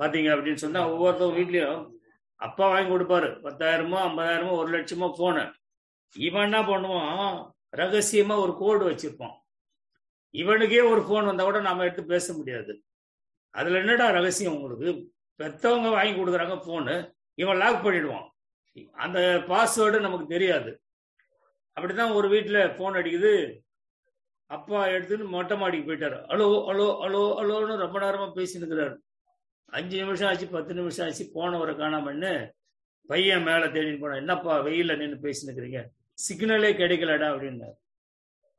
பாத்தீங்க 0.00 0.28
அப்படின்னு 0.34 0.64
சொன்னா 0.64 0.82
ஒவ்வொருத்தவங்க 0.92 1.38
வீட்லயும் 1.40 1.82
அப்பா 2.40 2.64
வாங்கி 2.72 2.90
கொடுப்பாரு. 2.92 3.28
பத்தாயிரமோ 3.46 3.98
ஐம்பதாயிரமோ 4.06 4.54
ஒரு 4.60 4.70
லட்சமோ 4.76 5.08
போன 5.20 5.44
இவன் 6.16 6.46
என்ன 6.48 6.60
பண்ணுவான்? 6.70 7.36
ரகசியமா 7.80 8.34
ஒரு 8.44 8.54
கோடு 8.62 8.82
வச்சிருப்பான். 8.88 9.36
இவனுக்கே 10.34 10.82
ஒரு 10.90 11.00
போன் 11.08 11.28
வந்தா 11.30 11.44
கூட 11.44 11.60
நாம 11.60 11.84
எடுத்து 11.84 12.04
பேச 12.04 12.26
முடியாது. 12.32 12.72
அதுல 13.54 13.78
என்னடா 13.78 14.06
ரகசியம் 14.10 14.54
உங்களுக்கு? 14.54 14.90
பெத்தவங்க 15.40 15.88
வாங்கி 15.90 16.14
கொடுக்குறாங்க 16.18 16.56
போனு 16.68 16.94
இவன் 17.34 17.60
லாக் 17.62 17.84
பண்ணிடுவான். 17.84 18.26
அந்த 19.04 19.18
பாஸ்வேர்டு 19.48 19.98
நமக்கு 20.00 20.26
தெரியாது. 20.26 20.70
அப்படிதான் 21.76 22.14
ஒரு 22.14 22.28
வீட்டுல 22.28 22.76
போன் 22.76 22.98
அடிக்குது. 23.00 23.32
அப்பா 24.50 24.78
எடுத்துன்னு 24.86 25.26
மொட்டை 25.34 25.58
மாடிக்கு 25.58 25.86
போயிட்டாரு. 25.88 26.18
அலோ 26.32 26.46
அலோ 26.70 26.86
அலோ 27.06 27.22
அலோன்னு 27.42 27.76
ரொம்ப 27.76 27.98
நேரமா 28.00 28.26
பேசினுக்கிறாரு 28.38 28.96
அஞ்சு 29.72 29.96
நிமிஷம் 30.02 30.28
ஆச்சு 30.28 30.46
பத்து 30.48 30.72
நிமிஷம் 30.74 31.06
ஆச்சு 31.06 31.24
போனவரை 31.34 31.74
காணாமன்னு 31.76 32.32
பையன் 33.10 33.42
மேல 33.42 33.66
தேடின்னு 33.66 34.02
போனான். 34.02 34.22
என்னப்பா 34.24 34.54
வெயில 34.60 34.96
நின்று 34.96 35.18
பேசினுக்கிறீங்க 35.26 35.80
சிக்னலே 36.26 36.70
கிடைக்கலடா 36.80 37.28
அப்படின்னு 37.32 37.68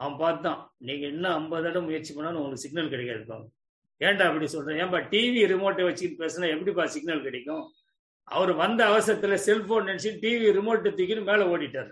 அவன் 0.04 0.18
பார்த்தான் 0.22 0.60
நீங்க 0.88 1.06
இன்னும் 1.14 1.36
ஐம்பது 1.40 1.66
தடவை 1.66 1.84
முயற்சி 1.88 2.12
பண்ணாலும் 2.14 2.40
உங்களுக்கு 2.40 2.66
சிக்னல் 2.66 2.94
கிடைக்காதுப்பா 2.94 3.38
ஏன்டா 4.02 4.26
அப்படி 4.30 4.48
சொல்றேன் 4.54 4.80
ஏன்பா 4.84 5.00
டிவி 5.12 5.42
ரிமோட்டை 5.52 5.84
வச்சுக்கிட்டு 5.88 6.22
பேசினா 6.24 6.48
எப்படிப்பா 6.54 6.86
சிக்னல் 6.96 7.26
கிடைக்கும்? 7.26 7.64
அவர் 8.28 8.52
வந்த 8.54 8.82
அவசரத்துல 8.92 9.38
செல்போன் 9.46 9.88
நினைச்சு 9.90 10.12
டிவி 10.24 10.48
ரிமோட்டை 10.58 10.92
தூக்கின்னு 10.92 11.30
மேல 11.30 11.46
ஓடிட்டாரு. 11.54 11.92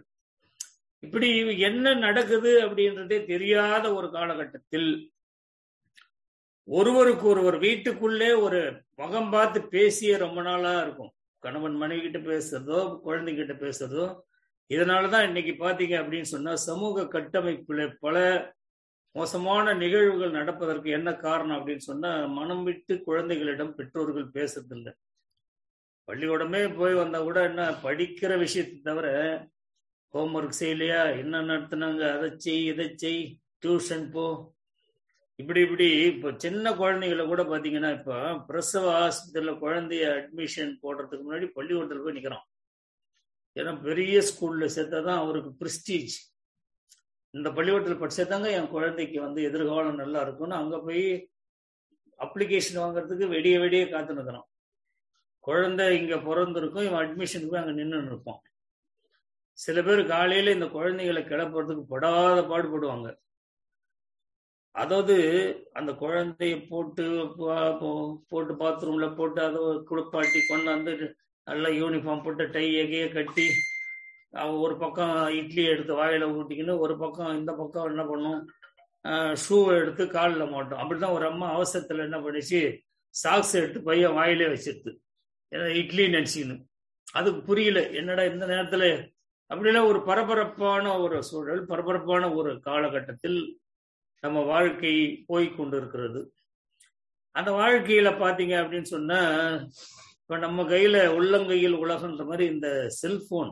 இப்படி 1.03 1.27
என்ன 1.69 1.93
நடக்குது 2.05 2.51
அப்படின்றதே 2.65 3.17
தெரியாத 3.25 3.85
ஒரு 3.93 4.07
காலகட்டத்தில் 4.11 4.89
ஒருவருக்கு 6.67 7.25
ஒருவர் 7.27 7.57
வீட்டுக்குள்ளே 7.57 8.31
ஒரு 8.45 8.59
முகம் 9.01 9.31
பார்த்து 9.35 9.59
பேசிய 9.75 10.17
ரொம்ப 10.17 10.39
நாளா 10.41 10.73
இருக்கும். 10.81 11.11
கணவன் 11.43 11.77
மனைவி 11.83 12.01
கிட்ட 12.01 12.19
பேசுறதோ 12.31 12.79
குழந்தைகிட்ட 13.05 13.53
பேசுறதோ 13.63 14.05
இதனாலதான் 14.73 15.27
இன்னைக்கு 15.29 15.53
பாத்தீங்க 15.63 15.95
அப்படின்னு 16.01 16.27
சொன்னா 16.35 16.51
சமூக 16.69 17.05
கட்டமைப்புல 17.15 17.85
பல 17.99 18.17
மோசமான 19.15 19.73
நிகழ்வுகள் 19.83 20.37
நடப்பதற்கு 20.39 20.89
என்ன 20.97 21.09
காரணம் 21.25 21.57
அப்படின்னு 21.59 21.85
சொன்னா 21.87 22.11
மனம் 22.37 22.63
விட்டு 22.67 22.93
குழந்தைகளிடம் 23.07 23.73
பெற்றோர்கள் 23.79 24.27
பேசுறதில்லை. 24.37 24.91
பள்ளிக்கூடமே 26.07 26.61
போய் 26.77 26.93
வந்தா 26.93 27.19
கூட 27.19 27.39
என்ன 27.49 27.63
படிக்கிற 27.83 28.31
விஷயத்தை 28.37 28.77
தவிர 28.81 29.07
ஹோம்ஒர்க் 30.13 30.59
செய்யலையா 30.61 31.01
என்ன 31.23 31.41
நடத்துனாங்க 31.49 32.03
அதை 32.15 32.29
செய் 32.45 32.63
இதை 32.71 32.87
செய் 33.03 33.21
டியூஷன் 33.63 34.07
போ 34.15 34.25
இப்படி 35.39 35.59
இப்படி. 35.65 35.89
இப்போ 36.11 36.29
சின்ன 36.45 36.73
குழந்தைகளை 36.81 37.25
கூட 37.25 37.43
பாத்தீங்கன்னா 37.51 37.91
இப்போ 37.99 38.17
பிரசவ 38.49 38.87
ஆஸ்பத்திரியில 39.05 39.53
குழந்தைய 39.63 40.07
அட்மிஷன் 40.19 40.73
போடுறதுக்கு 40.83 41.25
முன்னாடி 41.27 41.47
பள்ளிக்கூடத்தில் 41.57 42.03
போய் 42.05 42.17
நிக்கிறான் 42.17 42.45
ஏன்னா 43.55 43.71
பெரிய 43.81 44.17
ஸ்கூல்ல 44.29 44.65
சேர்த்தாதான் 44.75 45.21
அவருக்கு 45.23 45.51
பிரிஸ்டீஜ் 45.61 46.13
இந்த 47.33 47.47
பள்ளிக்கூடத்தில் 47.49 48.01
படிச்சாதாங்க 48.01 48.47
என் 48.57 48.73
குழந்தைக்கு 48.75 49.17
வந்து 49.21 49.41
எதிர்காலம் 49.49 50.01
நல்லா 50.03 50.21
இருக்கும்னு 50.21 50.55
அங்க 50.55 50.77
போய் 50.79 51.05
அப்ளிகேஷன் 52.19 52.81
வாங்குறதுக்கு 52.81 53.27
வெடிய 53.27 53.55
வெடிய 53.59 53.83
காத்து 53.89 54.17
நிற்கிறோம் 54.17 54.47
குழந்தை 55.45 55.85
இங்க 55.99 56.15
பிறந்திருக்கும் 56.17 56.87
இவன் 56.87 57.01
அட்மிஷனுக்கு 57.03 57.53
போய் 57.53 57.61
அங்க 57.61 57.71
நின்று 57.71 57.99
இருப்பான். 58.05 58.41
சில 59.57 59.77
பேர் 59.83 60.01
காலையில 60.05 60.51
இந்த 60.51 60.67
குழந்தைகளை 60.67 61.21
கிளப்புறதுக்கு 61.23 61.83
படாத 61.93 62.37
பாடுபடுவாங்க. 62.41 63.07
அதாவது 64.75 65.15
அந்த 65.73 65.91
குழந்தைய 66.03 66.55
போட்டு 66.69 67.05
போட்டு 68.31 68.53
பாத்ரூம்ல 68.61 69.07
போட்டு 69.15 69.41
அதை 69.47 69.61
குளிப்பாட்டி 69.89 70.39
கொண்டாந்து 70.49 70.93
நல்லா 71.47 71.69
யூனிஃபார்ம் 71.81 72.23
போட்டு 72.23 72.43
டை 72.55 72.65
எகைய 72.81 73.05
கட்டி 73.13 73.45
ஒரு 74.63 74.75
பக்கம் 74.77 75.15
இட்லி 75.39 75.63
எடுத்து 75.63 75.93
வாயில 75.99 76.27
ஊட்டிக்கின்னு 76.35 76.73
ஒரு 76.83 76.93
பக்கம் 76.97 77.37
இந்த 77.37 77.51
பக்கம் 77.53 77.87
என்ன 77.91 78.03
பண்ணும்? 78.11 78.41
ஷூவை 79.43 79.71
எடுத்து 79.81 80.03
காலில் 80.07 80.51
மாட்டோம். 80.53 80.81
அப்படிதான் 80.81 81.15
ஒரு 81.17 81.25
அம்மா 81.31 81.47
அவசரத்துல 81.57 82.05
என்ன 82.07 82.17
பண்ணிச்சு? 82.19 82.61
சாக்ஸ் 83.15 83.53
எடுத்து 83.59 83.79
பையன் 83.81 84.13
வாயிலே 84.13 84.47
வச்சிருது 84.53 84.91
ஏன்னா 85.51 85.67
இட்லி 85.81 86.03
நினைச்சின்னு 86.07 86.55
அதுக்கு 87.13 87.41
புரியல. 87.41 87.79
என்னடா 87.99 88.23
இந்த 88.23 88.45
நேரத்துல? 88.53 88.85
அப்படிலாம் 89.49 89.89
ஒரு 89.91 89.99
பரபரப்பான 90.03 90.93
ஒரு 90.99 91.17
சூழல் 91.29 91.65
பரபரப்பான 91.65 92.23
ஒரு 92.33 92.51
காலகட்டத்தில் 92.67 93.39
நம்ம 94.23 94.39
வாழ்க்கை 94.51 94.93
போய் 95.27 95.47
கொண்டிருக்கிறது. 95.55 96.21
அந்த 97.35 97.51
வாழ்க்கையில 97.51 98.09
பாத்தீங்க 98.23 98.55
அப்படின்னு 98.61 98.89
சொன்னா 98.95 99.19
இப்ப 100.31 100.43
நம்ம 100.43 100.63
கையில 100.63 100.97
உள்ளங்கையில் 101.15 101.73
உலகன்ற 101.73 102.25
மாதிரி 102.25 102.53
இந்த 102.53 102.67
செல்போன் 102.89 103.49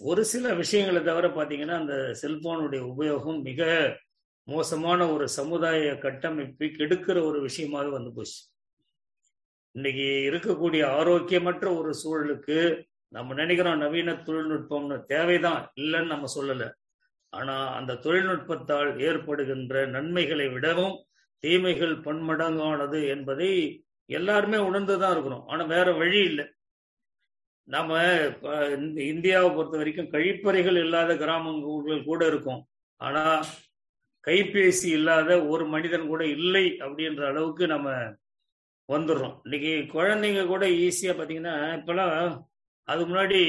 ஒரு 0.00 0.24
சில 0.24 0.54
விஷயங்களை 0.54 1.00
தவிர 1.02 1.28
பாத்தீங்கன்னா 1.28 1.76
அந்த 1.76 1.94
செல்போனுடைய 2.22 2.80
உபயோகம் 2.90 3.38
மிக 3.42 3.60
மோசமான 4.48 5.06
ஒரு 5.12 5.28
சமுதாய 5.28 5.94
கட்டமைப்பை 5.98 6.68
கெடுக்கிற 6.68 7.24
ஒரு 7.24 7.40
விஷயமாக 7.40 7.88
வந்து 7.88 8.12
போச்சு. 8.12 8.40
இன்னைக்கு 9.74 10.08
இருக்கக்கூடிய 10.30 10.82
ஆரோக்கியமற்ற 10.98 11.78
ஒரு 11.78 11.94
சூழலுக்கு 12.02 12.58
நம்ம 13.08 13.34
நினைக்கிறோம் 13.34 13.78
நவீன 13.78 14.12
தொழில்நுட்பம்னு 14.12 14.98
தேவைதான் 15.04 15.72
இல்லைன்னு 15.80 16.06
நம்ம 16.06 16.28
சொல்லலை. 16.40 16.68
ஆனா 17.28 17.56
அந்த 17.74 17.94
தொழில்நுட்பத்தால் 17.94 19.00
ஏற்படுகின்ற 19.00 19.86
நன்மைகளை 19.86 20.48
விடவும் 20.48 21.06
தீமைகள் 21.38 21.96
பன்மடங்கானது 22.00 23.08
என்பதை 23.08 23.50
எல்லாருமே 24.18 24.58
உணர்ந்துதான் 24.68 25.14
இருக்கிறோம். 25.14 25.44
ஆனா 25.52 25.62
வேற 25.74 25.88
வழி 26.00 26.20
இல்லை. 26.30 26.46
நாம 27.68 27.98
இந்தியாவை 29.12 29.48
பொறுத்த 29.56 29.76
வரைக்கும் 29.80 30.12
கழிப்பறைகள் 30.14 30.78
இல்லாத 30.84 31.10
கிராமங்கள் 31.22 32.08
கூட 32.10 32.22
இருக்கும். 32.32 32.62
ஆனா 33.00 33.22
கைபேசி 34.26 34.88
இல்லாத 34.98 35.30
ஒரு 35.52 35.64
மனிதன் 35.74 36.10
கூட 36.12 36.22
இல்லை 36.36 36.66
அப்படின்ற 36.84 37.22
அளவுக்கு 37.30 37.64
நம்ம 37.74 37.90
வந்துடுறோம். 38.88 39.36
இன்னைக்கு 39.46 39.72
குழந்தைங்க 39.94 40.42
கூட 40.52 40.64
ஈஸியா 40.84 41.12
பாத்தீங்கன்னா 41.18 41.54
இப்பெல்லாம் 41.78 42.14
அது 42.88 43.02
முன்னாடி 43.10 43.40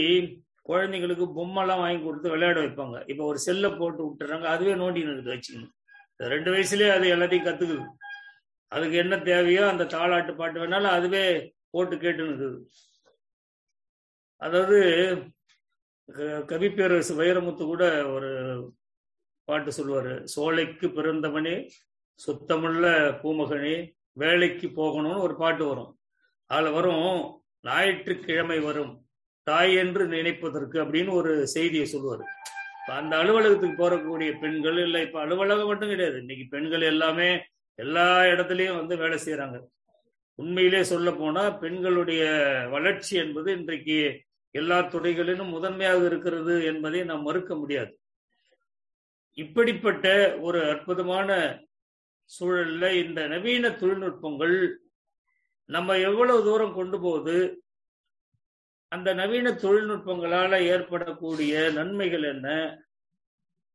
குழந்தைங்களுக்கு 0.69 1.25
பொம்மைலாம் 1.37 1.81
வாங்கி 1.83 2.01
கொடுத்து 2.03 2.33
விளையாட 2.33 2.57
வைப்பாங்க. 2.63 2.97
இப்போ 3.11 3.23
ஒரு 3.31 3.39
செல்லை 3.47 3.69
போட்டு 3.79 4.01
விட்டுறாங்க 4.05 4.47
அதுவே 4.53 4.73
நோண்டி 4.81 5.01
நிறுத்து 5.07 5.33
வச்சுக்கணும் 5.33 5.73
ரெண்டு 6.33 6.49
வயசுலயே 6.53 6.89
அது 6.95 7.05
எல்லாத்தையும் 7.15 7.47
கத்துக்குது. 7.47 7.85
அதுக்கு 8.73 8.95
என்ன 9.03 9.15
தேவையோ 9.29 9.63
அந்த 9.71 9.83
தாளாட்டு 9.93 10.33
பாட்டு 10.39 10.57
வேணாலும் 10.61 10.95
அதுவே 10.97 11.25
போட்டு 11.73 11.95
கேட்டு 12.03 12.23
இருக்குது. 12.25 12.57
அதாவது 14.41 14.79
கவிப்பேரரசு 16.51 17.13
வைரமுத்து 17.19 17.63
கூட 17.65 17.83
ஒரு 18.15 18.31
பாட்டு 19.47 19.71
சொல்லுவாரு. 19.77 20.13
சோலைக்கு 20.33 20.87
பிறந்தவனே 20.97 21.55
சுத்தமுள்ள 22.19 22.85
பூமகனே 23.21 23.75
வேலைக்கு 24.21 24.67
போகணும்னு 24.79 25.25
ஒரு 25.27 25.35
பாட்டு 25.43 25.63
வரும். 25.69 25.91
அதுல 26.49 26.73
வரும் 26.77 27.07
ஞாயிற்றுக்கிழமை 27.67 28.59
வரும் 28.67 28.93
தாய் 29.47 29.73
என்று 29.83 30.03
நினைப்பதற்கு 30.15 30.77
அப்படின்னு 30.83 31.11
ஒரு 31.19 31.31
செய்தியை 31.55 31.87
சொல்லுவாரு. 31.93 32.25
அந்த 32.99 33.13
அலுவலகத்துக்கு 33.21 33.77
போறக்கூடிய 33.81 34.31
பெண்கள் 34.43 34.79
இல்லை 34.85 35.01
இப்ப 35.07 35.19
அலுவலகம் 35.25 35.69
மட்டும் 35.71 35.91
கிடையாது. 35.93 36.17
இன்னைக்கு 36.23 36.45
பெண்கள் 36.53 36.91
எல்லாமே 36.93 37.29
எல்லா 37.79 38.07
இடத்துலயும் 38.25 38.75
வந்து 38.75 38.95
வேலை 38.97 39.17
செய்யறாங்க 39.17 39.57
உண்மையிலே 40.39 40.81
சொல்ல 40.83 41.09
போனா 41.11 41.43
பெண்களுடைய 41.53 42.23
வளர்ச்சி 42.69 43.13
என்பது 43.17 43.49
இன்றைக்கு 43.51 43.97
எல்லா 44.55 44.77
துறைகளிலும் 44.89 45.49
முதன்மையாக 45.49 46.01
இருக்கிறது 46.05 46.55
என்பதை 46.63 46.99
நாம் 47.03 47.21
மறுக்க 47.21 47.55
முடியாது. 47.55 47.91
இப்படிப்பட்ட 49.37 50.07
ஒரு 50.39 50.59
அற்புதமான 50.65 51.29
சூழல்ல 52.31 52.91
இந்த 53.03 53.19
நவீன 53.27 53.69
தொழில்நுட்பங்கள் 53.71 54.55
நம்ம 55.69 55.97
எவ்வளவு 55.99 56.43
தூரம் 56.43 56.73
கொண்டு 56.73 56.97
போகுது 56.99 57.37
அந்த 58.91 59.13
நவீன 59.13 59.53
தொழில்நுட்பங்களால 59.55 60.59
ஏற்படக்கூடிய 60.65 61.71
நன்மைகள் 61.71 62.23
என்ன 62.23 62.47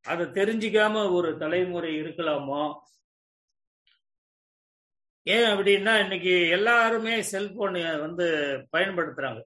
அதை 0.04 0.24
தெரிஞ்சிக்காம 0.26 1.10
ஒரு 1.12 1.30
தலைமுறை 1.36 1.90
இருக்கலாமா 2.02 2.62
ஏன் 5.26 5.48
அப்படின்னா 5.52 5.94
இன்னைக்கு 6.02 6.34
எல்லாருமே 6.48 7.14
செல்போன் 7.22 7.78
வந்து 8.06 8.26
பயன்படுத்துறாங்க. 8.76 9.40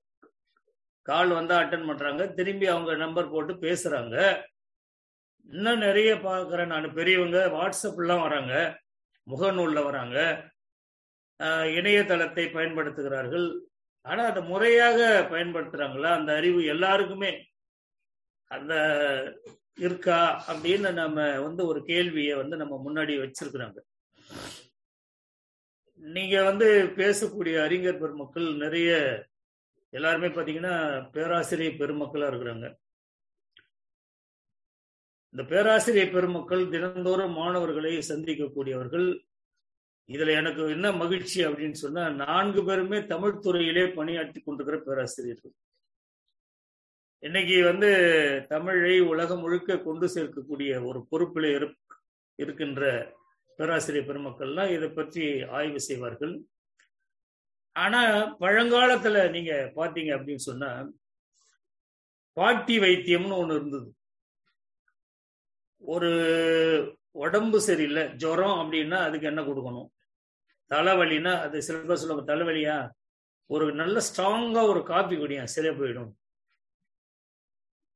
கால் 1.08 1.30
வந்தா 1.38 1.54
அட்டன் 1.58 1.86
பண்றாங்க 1.86 2.22
திரும்பி 2.38 2.66
அவங்க 2.66 2.92
நம்பர் 2.94 3.30
போட்டு 3.30 3.52
பேசுறாங்க. 3.66 4.16
இன்னும் 5.50 5.84
நிறைய 5.86 6.10
பார்க்குறேன் 6.14 6.72
நான் 6.72 6.94
பெரியவங்க 6.98 7.38
வாட்ஸ்அப்லாம் 7.56 8.24
வராங்க 8.26 8.54
முகநூல்ல 9.26 9.80
வராங்க. 9.84 10.18
இணையதளத்தை 11.78 12.44
பயன்படுத்துகிறார்கள். 12.56 13.48
ஆனா 14.06 14.22
அதை 14.24 14.42
முறையாக 14.42 15.00
பயன்படுத்துறாங்களா? 15.30 16.10
அந்த 16.18 16.30
அறிவு 16.40 16.60
எல்லாருக்குமே. 16.64 17.32
அந்த 18.50 18.74
இருக்கா 19.84 20.20
அப்படின்னு 20.48 20.92
நம்ம 20.92 21.18
வந்து 21.40 21.62
ஒரு 21.66 21.80
கேள்வியை 21.84 22.34
வந்து 22.36 22.56
நம்ம 22.56 22.74
முன்னாடி 22.86 23.14
வச்சிருக்கிறாங்க. 23.22 23.78
நீங்க 26.02 26.36
வந்து 26.50 26.68
பேசக்கூடிய 27.00 27.56
அறிஞர் 27.64 28.00
பெருமக்கள் 28.02 28.48
நிறைய 28.62 28.90
எல்லாருமே 29.98 30.28
பாத்தீங்கன்னா 30.36 30.74
பேராசிரியர் 31.14 31.80
பெருமக்களா 31.80 32.28
இருக்கிறாங்க. 32.30 32.66
இந்த 35.34 35.42
பேராசிரியர் 35.52 36.14
பெருமக்கள் 36.14 36.64
தினந்தோறும் 36.74 37.36
மாணவர்களை 37.40 37.92
சந்திக்கக்கூடியவர்கள். 38.10 39.06
இதுல 40.08 40.34
எனக்கு 40.40 40.62
என்ன 40.76 40.88
மகிழ்ச்சி 41.02 41.38
அப்படின்னு 41.48 41.78
சொன்னா 41.84 42.04
நான்கு 42.22 42.62
பேருமே 42.64 42.98
தமிழ் 43.12 43.42
துறையிலே 43.44 43.84
பணியாற்றி 43.98 44.40
கொண்டிருக்கிற 44.40 44.78
பேராசிரியர்கள். 44.88 45.54
இன்னைக்கு 47.22 47.56
வந்து 47.70 47.90
தமிழை 48.52 48.94
உலகம் 49.12 49.42
முழுக்க 49.44 49.78
கொண்டு 49.88 50.06
சேர்க்கக்கூடிய 50.14 50.70
ஒரு 50.88 51.00
பொறுப்பில் 51.10 51.50
இருக்கின்ற 52.38 52.90
பேராசிரியர் 53.58 54.08
பெருமக்கள்லாம் 54.08 54.72
இதை 54.76 54.88
பற்றி 54.98 55.24
ஆய்வு 55.58 55.80
செய்வார்கள். 55.88 56.34
ஆனா 57.76 58.00
பழங்காலத்துல 58.42 59.16
நீங்க 59.36 59.52
பாத்தீங்க 59.78 60.10
அப்படின்னு 60.16 60.44
சொன்னா 60.50 60.70
பாட்டி 62.36 62.74
வைத்தியம்னு 62.84 63.38
ஒண்ணு 63.42 63.56
இருந்தது. 63.58 63.88
ஒரு 65.82 66.10
உடம்பு 67.24 67.58
சரியில்லை 67.68 68.02
ஜுரம் 68.22 68.58
அப்படின்னா 68.62 68.98
அதுக்கு 69.06 69.30
என்ன 69.30 69.40
கொடுக்கணும்? 69.46 69.88
தலைவலின்னா 70.70 71.32
அது 71.44 71.56
சில 71.66 71.78
பேர் 71.88 72.00
சொல்லுவாங்க 72.02 72.26
தலைவலியா? 72.32 72.76
ஒரு 73.54 73.64
நல்ல 73.80 73.96
ஸ்ட்ராங்கா 74.08 74.60
ஒரு 74.72 74.80
காப்பி 74.90 75.16
குடியா 75.16 75.44
சரியா 75.54 75.72
போயிடும். 75.80 76.10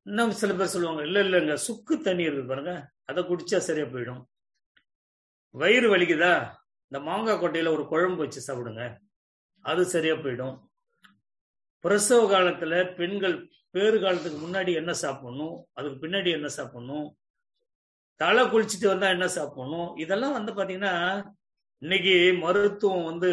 இன்னும் 0.05 0.33
சில 0.41 0.51
பேர் 0.57 0.73
சொல்லுவாங்க 0.73 1.03
இல்ல 1.07 1.23
இல்லைங்க 1.25 1.55
சுக்கு 1.67 1.95
தண்ணி 2.07 2.27
இருக்கு 2.27 2.51
பாருங்க 2.51 2.73
அதை 3.09 3.21
குடிச்சா 3.29 3.59
சரியா 3.69 3.87
போயிடும். 3.93 4.21
வயிறு 5.59 5.87
வலிக்குதா? 5.91 6.31
இந்த 6.91 6.99
மாங்காய் 7.07 7.39
கொட்டையில 7.41 7.71
ஒரு 7.75 7.83
குழம்பு 7.87 8.21
வச்சு 8.23 8.41
சாப்பிடுங்க. 8.47 8.83
அது 9.65 9.85
சரியா 9.85 10.13
போயிடும். 10.13 10.55
பிரசவ 11.83 12.21
காலத்துல 12.31 12.95
பெண்கள் 12.95 13.35
பேறு 13.75 13.97
காலத்துக்கு 13.99 14.39
முன்னாடி 14.45 14.71
என்ன 14.73 14.91
சாப்பிடணும்? 14.93 15.55
அதுக்கு 15.73 15.97
பின்னாடி 16.03 16.29
என்ன 16.31 16.47
சாப்பிடணும்? 16.47 17.07
தலை 18.21 18.43
குளிச்சுட்டு 18.43 18.87
வந்தா 18.87 19.07
என்ன 19.09 19.27
சாப்பிடணும்? 19.27 19.89
இதெல்லாம் 19.97 20.37
வந்து 20.37 20.51
பாத்தீங்கன்னா 20.53 20.93
இன்னைக்கு 21.81 22.15
மருத்துவம் 22.43 23.03
வந்து 23.03 23.31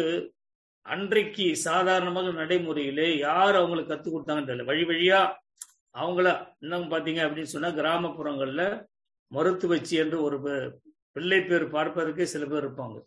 அன்றைக்கு 0.85 1.45
சாதாரணமாக 1.55 2.31
நடைமுறையிலே 2.31 3.07
யார் 3.17 3.55
அவங்களுக்கு 3.55 3.93
கத்து 3.93 4.09
கொடுத்தாங்கன்னு 4.09 4.49
தெரியல. 4.49 4.65
வழி 4.65 4.83
வழியா 4.83 5.19
அவங்கள 5.93 6.27
இன்னும் 6.59 6.91
பாத்தீங்க 6.91 7.21
அப்படின்னு 7.25 7.53
சொன்னா 7.53 7.69
கிராமப்புறங்கள்ல 7.69 8.63
மருத்துவச்சி 9.31 9.95
என்று 10.03 10.17
ஒரு 10.21 10.37
பிள்ளை 11.15 11.41
பேர் 11.41 11.65
பார்ப்பதற்கு 11.75 12.23
சில 12.33 12.45
பேர் 12.45 12.65
இருப்பாங்க. 12.65 12.97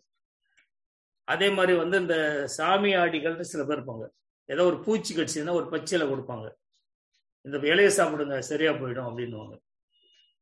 அதே 1.27 1.49
மாதிரி 1.49 1.73
வந்து 1.77 1.97
இந்த 2.03 2.15
சாமி 2.57 2.95
ஆடிகள்னு 2.95 3.41
சில 3.41 3.63
பேர் 3.65 3.79
இருப்பாங்க. 3.79 4.05
ஏதோ 4.45 4.65
ஒரு 4.69 4.77
பூச்சி 4.85 5.11
கடிச்சுன்னா 5.15 5.53
ஒரு 5.59 5.67
பச்சையில 5.73 6.05
கொடுப்பாங்க. 6.11 6.47
இந்த 7.45 7.57
இலையை 7.57 7.91
சாப்பிடுங்க 7.97 8.37
சரியா 8.39 8.71
போயிடும் 8.71 9.09
அப்படின்னுவாங்க. 9.09 9.55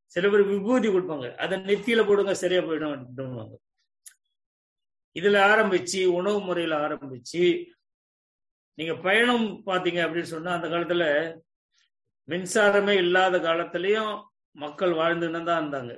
சில 0.05 0.29
பேர் 0.29 0.43
விபூதி 0.51 0.87
கொடுப்பாங்க. 0.87 1.27
அதை 1.35 1.55
நெத்தியில 1.59 2.05
போடுங்க 2.07 2.33
சரியா 2.43 2.61
போயிடும் 2.61 2.93
அப்படின்னுவாங்க. 2.93 3.55
இதுல 5.15 5.37
ஆரம்பிச்சு 5.51 5.99
உணவு 6.19 6.39
முறையில 6.41 6.77
ஆரம்பிச்சு 6.87 7.43
நீங்க 8.73 8.93
பயணம் 9.05 9.45
பாத்தீங்க 9.69 9.99
அப்படின்னு 10.05 10.33
சொன்னா 10.35 10.51
அந்த 10.57 10.67
காலத்துல 10.67 11.05
மின்சாரமே 12.27 12.93
இல்லாத 13.03 13.37
காலத்திலயும் 13.37 14.13
மக்கள் 14.51 14.93
வாழ்ந்துன்னு 15.01 15.47
தான் 15.49 15.61
இருந்தாங்க. 15.61 15.93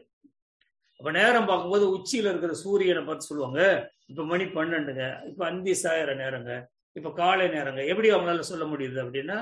அப்ப 0.99 1.11
நேரம் 1.11 1.45
பார்க்கும்போது 1.45 1.85
உச்சியில 1.97 2.29
இருக்கிற 2.29 2.53
சூரியனை 2.53 3.03
பார்த்து 3.03 3.27
சொல்லுவாங்க 3.27 3.61
இப்ப 4.05 4.25
மணி 4.25 4.43
பன்னெண்டுங்க 4.43 5.25
இப்ப 5.27 5.45
அந்தி 5.45 5.71
சாயிர 5.83 6.15
நேரங்க 6.15 6.51
இப்ப 6.95 7.11
காலை 7.11 7.47
நேரங்க. 7.47 7.87
எப்படி 7.87 8.11
அவங்களால 8.11 8.39
சொல்ல 8.39 8.65
முடியுது 8.65 8.99
அப்படின்னா 9.03 9.37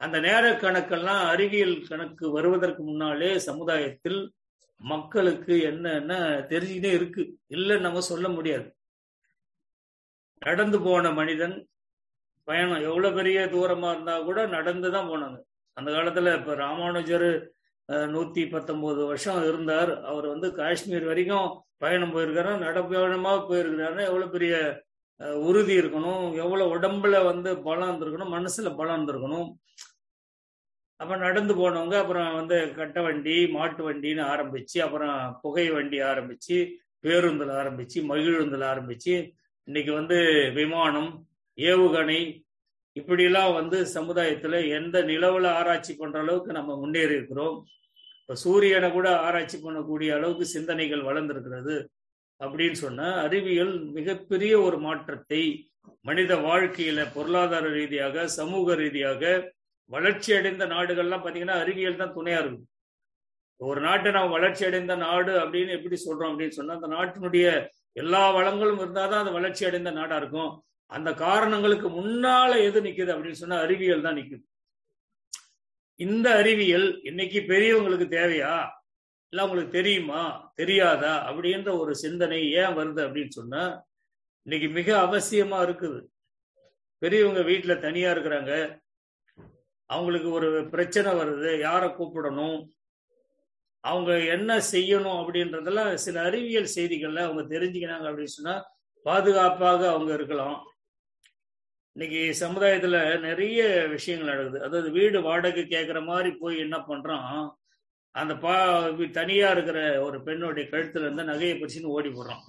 அந்த 0.00 0.20
நேர 0.20 0.44
கணக்கெல்லாம் 0.52 1.22
அறிவியல் 1.26 1.86
கணக்கு 1.88 2.30
வருவதற்கு 2.30 2.82
முன்னாலே 2.82 3.38
சமுதாயத்தில் 3.38 4.20
மக்களுக்கு 4.80 5.54
என்னென்ன 5.60 6.12
தெரிஞ்சுக்கிட்டே 6.48 6.92
இருக்கு. 6.92 7.22
இல்லைன்னு 7.50 7.80
நம்ம 7.80 8.00
சொல்ல 8.00 8.28
முடியாது. 8.28 8.68
நடந்து 10.42 10.80
போன 10.80 11.12
மனிதன் 11.12 11.56
பயணம் 12.48 12.82
எவ்வளவு 12.82 13.14
பெரிய 13.14 13.40
தூரமா 13.46 13.90
இருந்தா 13.90 14.20
கூட 14.20 14.46
நடந்துதான் 14.46 15.10
போனாங்க. 15.12 15.38
அந்த 15.76 15.88
காலத்துல 15.90 16.34
இப்ப 16.38 16.54
ராமானுஜர் 16.54 17.28
நூத்தி 17.90 18.50
பத்தொன்பது 18.50 19.06
வருஷம் 19.06 19.42
இருந்தார். 19.42 20.02
அவர் 20.04 20.26
வந்து 20.26 20.54
காஷ்மீர் 20.54 21.04
வரைக்கும் 21.04 21.48
பயணம் 21.76 22.14
போயிருக்காரு. 22.16 22.52
நடப்பயணமா 22.66 23.32
போயிருக்கிறாரு 23.48 24.00
எவ்வளவு 24.06 24.28
பெரிய 24.30 24.54
உறுதி 25.18 25.78
இருக்கணும். 25.78 26.34
எவ்வளவு 26.34 26.78
உடம்புல 26.78 27.24
வந்து 27.24 27.58
பலம் 27.58 27.88
இருந்திருக்கணும். 27.88 28.34
மனசுல 28.36 28.76
பலம் 28.76 28.94
இருந்திருக்கணும். 28.96 29.48
அப்ப 30.96 31.16
நடந்து 31.16 31.54
போனவங்க 31.54 31.94
அப்புறம் 31.94 32.34
வந்து 32.34 32.74
கட்ட 32.74 33.02
வண்டி 33.02 33.48
மாட்டு 33.48 33.92
வண்டின்னு 33.92 34.22
ஆரம்பிச்சு 34.32 34.78
அப்புறம் 34.78 35.38
புகை 35.42 35.70
வண்டி 35.70 35.98
ஆரம்பிச்சு 36.00 36.56
பேருந்துல 37.02 37.52
ஆரம்பிச்சு 37.62 37.98
மகிழுந்துல 38.10 38.64
ஆரம்பிச்சு 38.72 39.32
இன்னைக்கு 39.64 39.92
வந்து 39.92 40.18
விமானம் 40.54 41.26
ஏவுகணை 41.56 42.44
இப்படிலாம் 42.96 43.52
வந்து 43.54 43.78
சமுதாயத்துல 43.94 44.54
எந்த 44.78 44.96
நிலவுல 45.10 45.46
ஆராய்ச்சி 45.58 45.92
பண்ற 45.94 46.16
அளவுக்கு 46.20 46.52
நம்ம 46.52 46.76
முன்னேறி 46.76 47.14
இருக்கிறோம். 47.14 47.56
இப்ப 48.20 48.34
சூரியனை 48.44 48.88
கூட 48.90 49.08
ஆராய்ச்சி 49.26 49.58
பண்ணக்கூடிய 49.58 50.10
அளவுக்கு 50.16 50.46
சிந்தனைகள் 50.56 51.06
வளர்ந்திருக்கிறது 51.08 51.76
அப்படின்னு 52.40 52.78
சொன்னா 52.84 53.08
அறிவியல் 53.24 53.74
மிகப்பெரிய 53.98 54.52
ஒரு 54.60 54.78
மாற்றத்தை 54.78 55.42
மனித 56.08 56.32
வாழ்க்கையில 56.48 57.00
பொருளாதார 57.14 57.68
ரீதியாக 57.78 58.26
சமூக 58.38 58.74
ரீதியாக 58.74 59.22
வளர்ச்சி 59.90 60.30
அடைந்த 60.38 60.64
நாடுகள்லாம் 60.66 61.24
பாத்தீங்கன்னா 61.24 61.58
அறிவியல் 61.62 62.00
தான் 62.02 62.16
துணையா 62.18 62.40
இருக்கும் 62.42 62.66
ஒரு 63.60 63.80
நாட்டை 63.80 64.10
நாம் 64.12 64.34
வளர்ச்சி 64.36 64.62
அடைந்த 64.66 64.94
நாடு 64.96 65.32
அப்படின்னு 65.42 65.76
எப்படி 65.78 65.96
சொல்றோம் 66.04 66.30
அப்படின்னு 66.32 66.58
சொன்னா 66.58 66.76
அந்த 66.78 66.88
நாட்டினுடைய 66.96 67.46
எல்லா 67.92 68.22
வளங்களும் 68.36 68.80
இருந்தாதான் 68.82 69.22
அது 69.24 69.32
வளர்ச்சி 69.38 69.62
அடைந்த 69.68 69.90
நாடா 69.90 70.16
இருக்கும். 70.16 70.52
அந்த 70.90 71.10
காரணங்களுக்கு 71.10 71.88
முன்னால 71.98 72.62
எது 72.62 72.82
நிக்குது 72.82 73.10
அப்படின்னு 73.14 73.40
சொன்னா 73.42 73.58
அறிவியல் 73.58 74.02
தான் 74.02 74.14
நிக்குது. 74.14 74.42
இந்த 75.94 76.34
அறிவியல் 76.36 77.02
இன்னைக்கு 77.02 77.40
பெரியவங்களுக்கு 77.40 78.06
தேவையா? 78.06 78.68
இல்ல 79.28 79.44
உங்களுக்கு 79.44 79.72
தெரியுமா? 79.72 80.52
தெரியாதா? 80.54 81.32
அப்படின்ற 81.32 81.78
ஒரு 81.78 81.96
சிந்தனை 81.96 82.52
ஏன் 82.52 82.76
வருது 82.76 83.00
அப்படின்னு 83.06 83.28
சொன்னா 83.28 83.86
இன்னைக்கு 84.42 84.68
மிக 84.68 85.02
அவசியமா 85.02 85.58
இருக்குது. 85.66 86.06
பெரியவங்க 86.98 87.40
வீட்டுல 87.40 87.78
தனியா 87.78 88.12
இருக்கிறாங்க. 88.12 88.80
அவங்களுக்கு 89.86 90.30
ஒரு 90.30 90.68
பிரச்சனை 90.68 91.12
வருது. 91.12 91.58
யாரை 91.58 91.88
கூப்பிடணும்? 91.88 92.68
அவங்க 93.80 94.18
என்ன 94.18 94.56
செய்யணும் 94.58 95.20
அப்படின்றதெல்லாம் 95.20 95.94
சில 95.94 96.22
அறிவியல் 96.22 96.74
செய்திகள்ல 96.74 97.18
அவங்க 97.18 97.42
தெரிஞ்சுக்கினாங்க 97.54 98.08
அப்படின்னு 98.08 98.36
சொன்னா 98.38 98.54
பாதுகாப்பாக 99.02 99.88
அவங்க 99.90 100.14
இருக்கலாம். 100.14 100.69
இன்னைக்கு 101.92 102.46
சமுதாயத்துல 102.46 103.20
நிறைய 103.20 103.86
விஷயங்கள் 103.86 104.28
நடக்குது. 104.28 104.64
அதாவது 104.64 104.90
வீடு 104.90 105.22
வாடகை 105.22 105.62
கேட்குற 105.62 106.04
மாதிரி 106.04 106.30
போய் 106.30 106.58
என்ன 106.58 106.76
பண்றான்? 106.76 107.54
அந்த 108.10 108.36
பா 108.36 108.88
தனியா 108.88 109.50
இருக்கிற 109.50 110.00
ஒரு 110.00 110.22
பெண்ணுடைய 110.22 110.68
கழுத்துல 110.70 111.00
இருந்து 111.00 111.22
நகையை 111.22 111.56
பிடிச்சின்னு 111.58 111.84
ஓடி 111.84 112.08
போடுறான். 112.08 112.42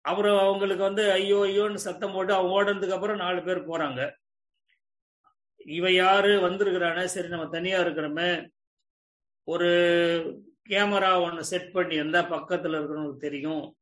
அப்புறம் 0.00 0.38
அவங்களுக்கு 0.38 0.82
வந்து 0.82 1.10
ஐயோ 1.10 1.36
ஐயோன்னு 1.36 1.74
சத்தம் 1.74 2.12
போட்டு 2.12 2.34
அவன் 2.34 2.50
ஓடுனதுக்கு 2.50 2.90
அப்புறம் 2.90 3.16
நாலு 3.16 3.42
பேர் 3.42 3.68
போறாங்க. 3.68 4.12
இவ 5.56 5.92
யாரு? 5.92 6.50
வந்திருக்கிறானே. 6.50 7.04
சரி 7.04 7.28
நம்ம 7.28 7.48
தனியா 7.48 7.80
இருக்கிறோமே. 7.80 8.48
ஒரு 9.44 9.68
கேமரா 10.68 11.22
ஒன்று 11.22 11.44
செட் 11.44 11.72
பண்ணி 11.72 11.94
இருந்தா 11.94 12.20
பக்கத்துல 12.20 12.78
இருக்கிறவங்களுக்கு 12.78 13.16
தெரியும். 13.16 13.76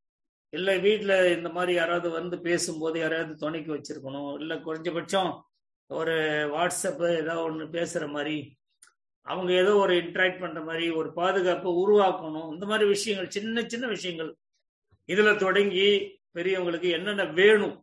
இல்லை 0.50 0.78
வீட்டில் 0.78 1.36
இந்த 1.36 1.48
மாதிரி 1.48 1.72
யாராவது 1.74 2.10
வந்து 2.10 2.40
பேசும்போது 2.40 2.98
யாராவது 3.00 3.34
துணைக்கு 3.36 3.70
வச்சிருக்கணும். 3.76 4.40
இல்லை 4.40 4.56
குறைஞ்சபட்சம் 4.56 5.40
ஒரு 5.86 6.14
வாட்ஸ்அப் 6.54 7.02
ஏதாவது 7.16 7.42
ஒன்று 7.42 7.66
பேசுற 7.66 8.10
மாதிரி 8.10 8.56
அவங்க 9.22 9.52
ஏதோ 9.52 9.76
ஒரு 9.76 9.94
இன்ட்ராக்ட் 9.94 10.40
பண்ற 10.40 10.60
மாதிரி 10.60 10.90
ஒரு 10.90 11.12
பாதுகாப்பை 11.12 11.72
உருவாக்கணும். 11.72 12.52
இந்த 12.52 12.66
மாதிரி 12.66 12.88
விஷயங்கள் 12.88 13.30
சின்ன 13.30 13.64
சின்ன 13.66 13.86
விஷயங்கள். 13.86 14.30
இதுல 15.06 15.36
தொடங்கி 15.36 15.88
பெரியவங்களுக்கு 16.34 16.90
என்னென்ன 16.90 17.24
வேணும் 17.24 17.76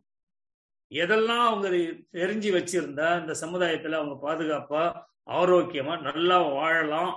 எதெல்லாம் 0.90 1.44
அவங்க 1.46 1.68
தெரிஞ்சு 2.12 2.50
வச்சிருந்தா 2.56 3.08
இந்த 3.20 3.34
சமுதாயத்துல 3.40 3.98
அவங்க 4.00 4.16
பாதுகாப்பா 4.26 4.84
ஆரோக்கியமா 5.30 5.94
நல்லா 6.00 6.38
வாழலாம். 6.42 7.14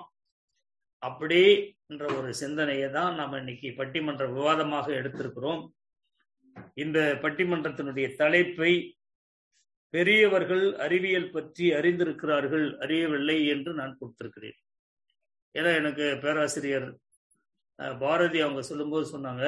அப்படி 1.04 1.42
என்ற 1.90 2.06
ஒரு 2.18 2.30
சிந்தனையை 2.40 2.88
தான் 2.96 3.16
நாம் 3.20 3.38
இன்னைக்கு 3.40 3.70
பட்டிமன்ற 3.78 4.24
விவாதமாக 4.34 4.88
எடுத்திருக்கிறோம். 5.00 5.62
இந்த 6.84 7.00
பட்டிமன்றத்தினுடைய 7.24 8.08
தலைப்பை 8.22 8.72
பெரியவர்கள் 9.94 10.66
அறிவியல் 10.86 11.32
பற்றி 11.36 11.66
அறிந்திருக்கிறார்கள் 11.78 12.66
அறியவில்லை 12.84 13.38
என்று 13.54 13.72
நான் 13.80 13.98
கொடுத்திருக்கிறேன். 14.00 14.58
ஏன்னா 15.56 15.72
எனக்கு 15.82 16.06
பேராசிரியர் 16.24 16.88
பாரதி 18.04 18.40
அவங்க 18.46 18.62
சொல்லும்போது 18.70 19.06
சொன்னாங்க 19.16 19.46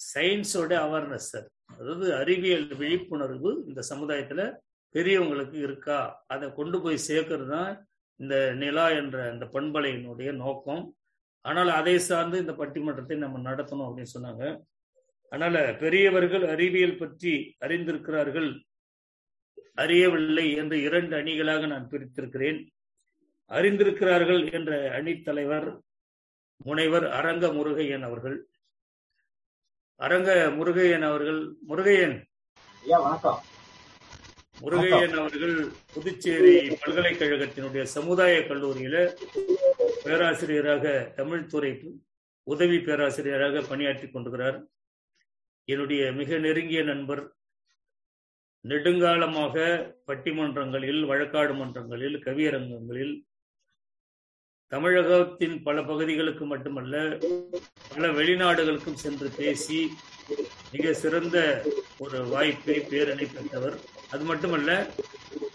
சயின்ஸோட 0.00 0.72
அவேர்னஸ் 0.86 1.30
சார் 1.32 1.48
அதாவது 1.78 2.06
அறிவியல் 2.20 2.66
விழிப்புணர்வு 2.80 3.50
இந்த 3.68 3.80
சமுதாயத்துல 3.90 4.42
பெரியவங்களுக்கு 4.94 5.58
இருக்கா? 5.66 5.98
அதை 6.32 6.46
கொண்டு 6.58 6.76
போய் 6.84 7.06
சேர்க்கறது 7.08 7.48
தான் 7.56 7.72
இந்த 8.20 8.36
நிலா 8.62 8.86
என்ற 9.00 9.16
இந்த 9.32 9.46
பண்பலையினுடைய 9.46 10.30
நோக்கம். 10.44 10.82
ஆனால் 11.44 11.70
அதை 11.80 11.98
சார்ந்து 11.98 12.38
இந்த 12.38 12.52
பட்டிமன்றத்தை 12.52 13.16
நம்ம 13.16 13.42
நடத்தணும் 13.50 13.86
அப்படின்னு 13.88 14.14
சொன்னாங்க. 14.16 14.44
அதனால 15.32 15.74
பெரியவர்கள் 15.82 16.44
அறிவியல் 16.54 17.00
பற்றி 17.02 17.32
அறிந்திருக்கிறார்கள். 17.64 18.50
அறியவில்லை 19.74 20.46
என்று 20.60 20.76
இரண்டு 20.82 21.14
அணிகளாக 21.16 21.66
நான் 21.66 21.90
பிரித்திருக்கிறேன். 21.92 22.58
அறிந்திருக்கிறார்கள் 23.50 24.42
என்ற 24.52 24.72
அணித்தலைவர் 24.98 25.68
முனைவர் 26.64 27.06
அரங்க 27.18 27.46
முருகையன் 27.48 28.06
அவர்கள். 28.08 28.38
அரங்க 29.96 30.30
முருகையன் 30.58 31.06
அவர்கள் 31.10 31.40
முருகையன். 31.68 32.16
வணக்கம். 32.84 33.40
முருகையன் 34.62 35.16
அவர்கள் 35.20 35.56
புதுச்சேரி 35.94 36.54
பல்கலைக்கழகத்தினுடைய 36.80 37.82
சமுதாய 37.96 38.34
கல்லூரியில 38.40 38.96
பேராசிரியராக 40.04 41.12
தமிழ் 41.16 41.46
துறை 41.46 41.72
உதவி 42.44 42.78
பேராசிரியராக 42.78 43.60
பணியாற்றி 43.60 44.06
கொண்டிருக்கிறார். 44.08 44.58
என்னுடைய 45.64 46.12
மிக 46.12 46.38
நெருங்கிய 46.38 46.82
நண்பர் 46.82 47.22
நெடுங்காலமாக 48.64 49.56
பட்டிமன்றங்களில் 50.06 51.02
வழக்காடு 51.10 51.54
மன்றங்களில் 51.54 52.16
கவியரங்கங்களில் 52.26 53.14
தமிழகத்தின் 54.72 55.62
பல 55.62 55.82
பகுதிகளுக்கு 55.82 56.44
மட்டுமல்ல 56.44 56.94
பல 57.92 58.08
வெளிநாடுகளுக்கும் 58.08 59.00
சென்று 59.04 59.28
பேசி 59.36 59.78
மிக 60.72 60.92
சிறந்த 60.92 61.36
ஒரு 61.98 62.18
வாய்ப்பை 62.28 62.76
பேரணை 62.80 63.26
பெற்றவர். 63.26 63.78
அது 64.12 64.24
மட்டுமல்ல 64.30 64.70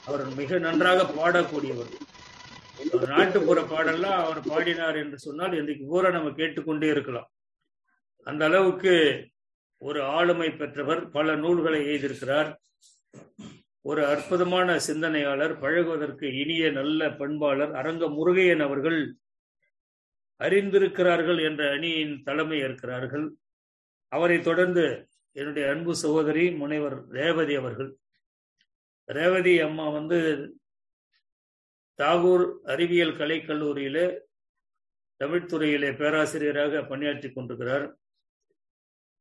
அவர் 0.07 0.23
மிக 0.39 0.57
நன்றாக 0.65 0.99
பாடக்கூடியவர். 1.19 1.91
ஒரு 2.95 3.05
நாட்டுப்புற 3.13 3.59
பாடல்லாம் 3.71 4.17
அவர் 4.23 4.41
பாடினார் 4.49 4.97
என்று 5.03 5.17
சொன்னால் 5.25 5.57
இன்றைக்கு 5.59 5.85
பூரா 5.91 6.09
நம்ம 6.15 6.31
கேட்டுக்கொண்டே 6.39 6.89
இருக்கலாம். 6.95 7.29
அந்த 8.27 8.43
அளவுக்கு 8.49 8.93
ஒரு 9.81 10.01
ஆளுமை 10.17 10.49
பெற்றவர் 10.59 11.01
பல 11.15 11.35
நூல்களை 11.43 11.79
எழுதியிருக்கிறார். 11.87 12.49
ஒரு 13.85 14.01
அற்புதமான 14.11 14.75
சிந்தனையாளர் 14.87 15.53
பழகுவதற்கு 15.63 16.25
இனிய 16.41 16.65
நல்ல 16.79 17.09
பண்பாளர் 17.21 17.73
அரங்க 17.79 18.05
முருகையன் 18.17 18.63
அவர்கள் 18.67 18.99
அறிந்திருக்கிறார்கள் 20.41 21.39
என்ற 21.47 21.63
அணியின் 21.75 22.13
தலைமை 22.23 22.59
இருக்கிறார்கள் 22.59 23.25
அவரை 24.11 24.37
தொடர்ந்து 24.41 24.85
என்னுடைய 25.35 25.65
அன்பு 25.73 25.93
சகோதரி 26.03 26.45
முனைவர் 26.61 26.97
ரேவதி 27.17 27.55
அவர்கள் 27.61 27.91
ரேவதி 29.05 29.59
அம்மா 29.59 29.89
வந்து 29.89 30.19
தாகூர் 31.97 32.57
அறிவியல் 32.63 33.17
கலை 33.17 33.39
கல்லூரியில 33.39 34.19
தமிழ்துறையிலே 35.23 35.97
பேராசிரியராக 35.97 36.83
பணியாற்றி 36.83 37.31
கொண்டிருக்கிறார். 37.31 37.97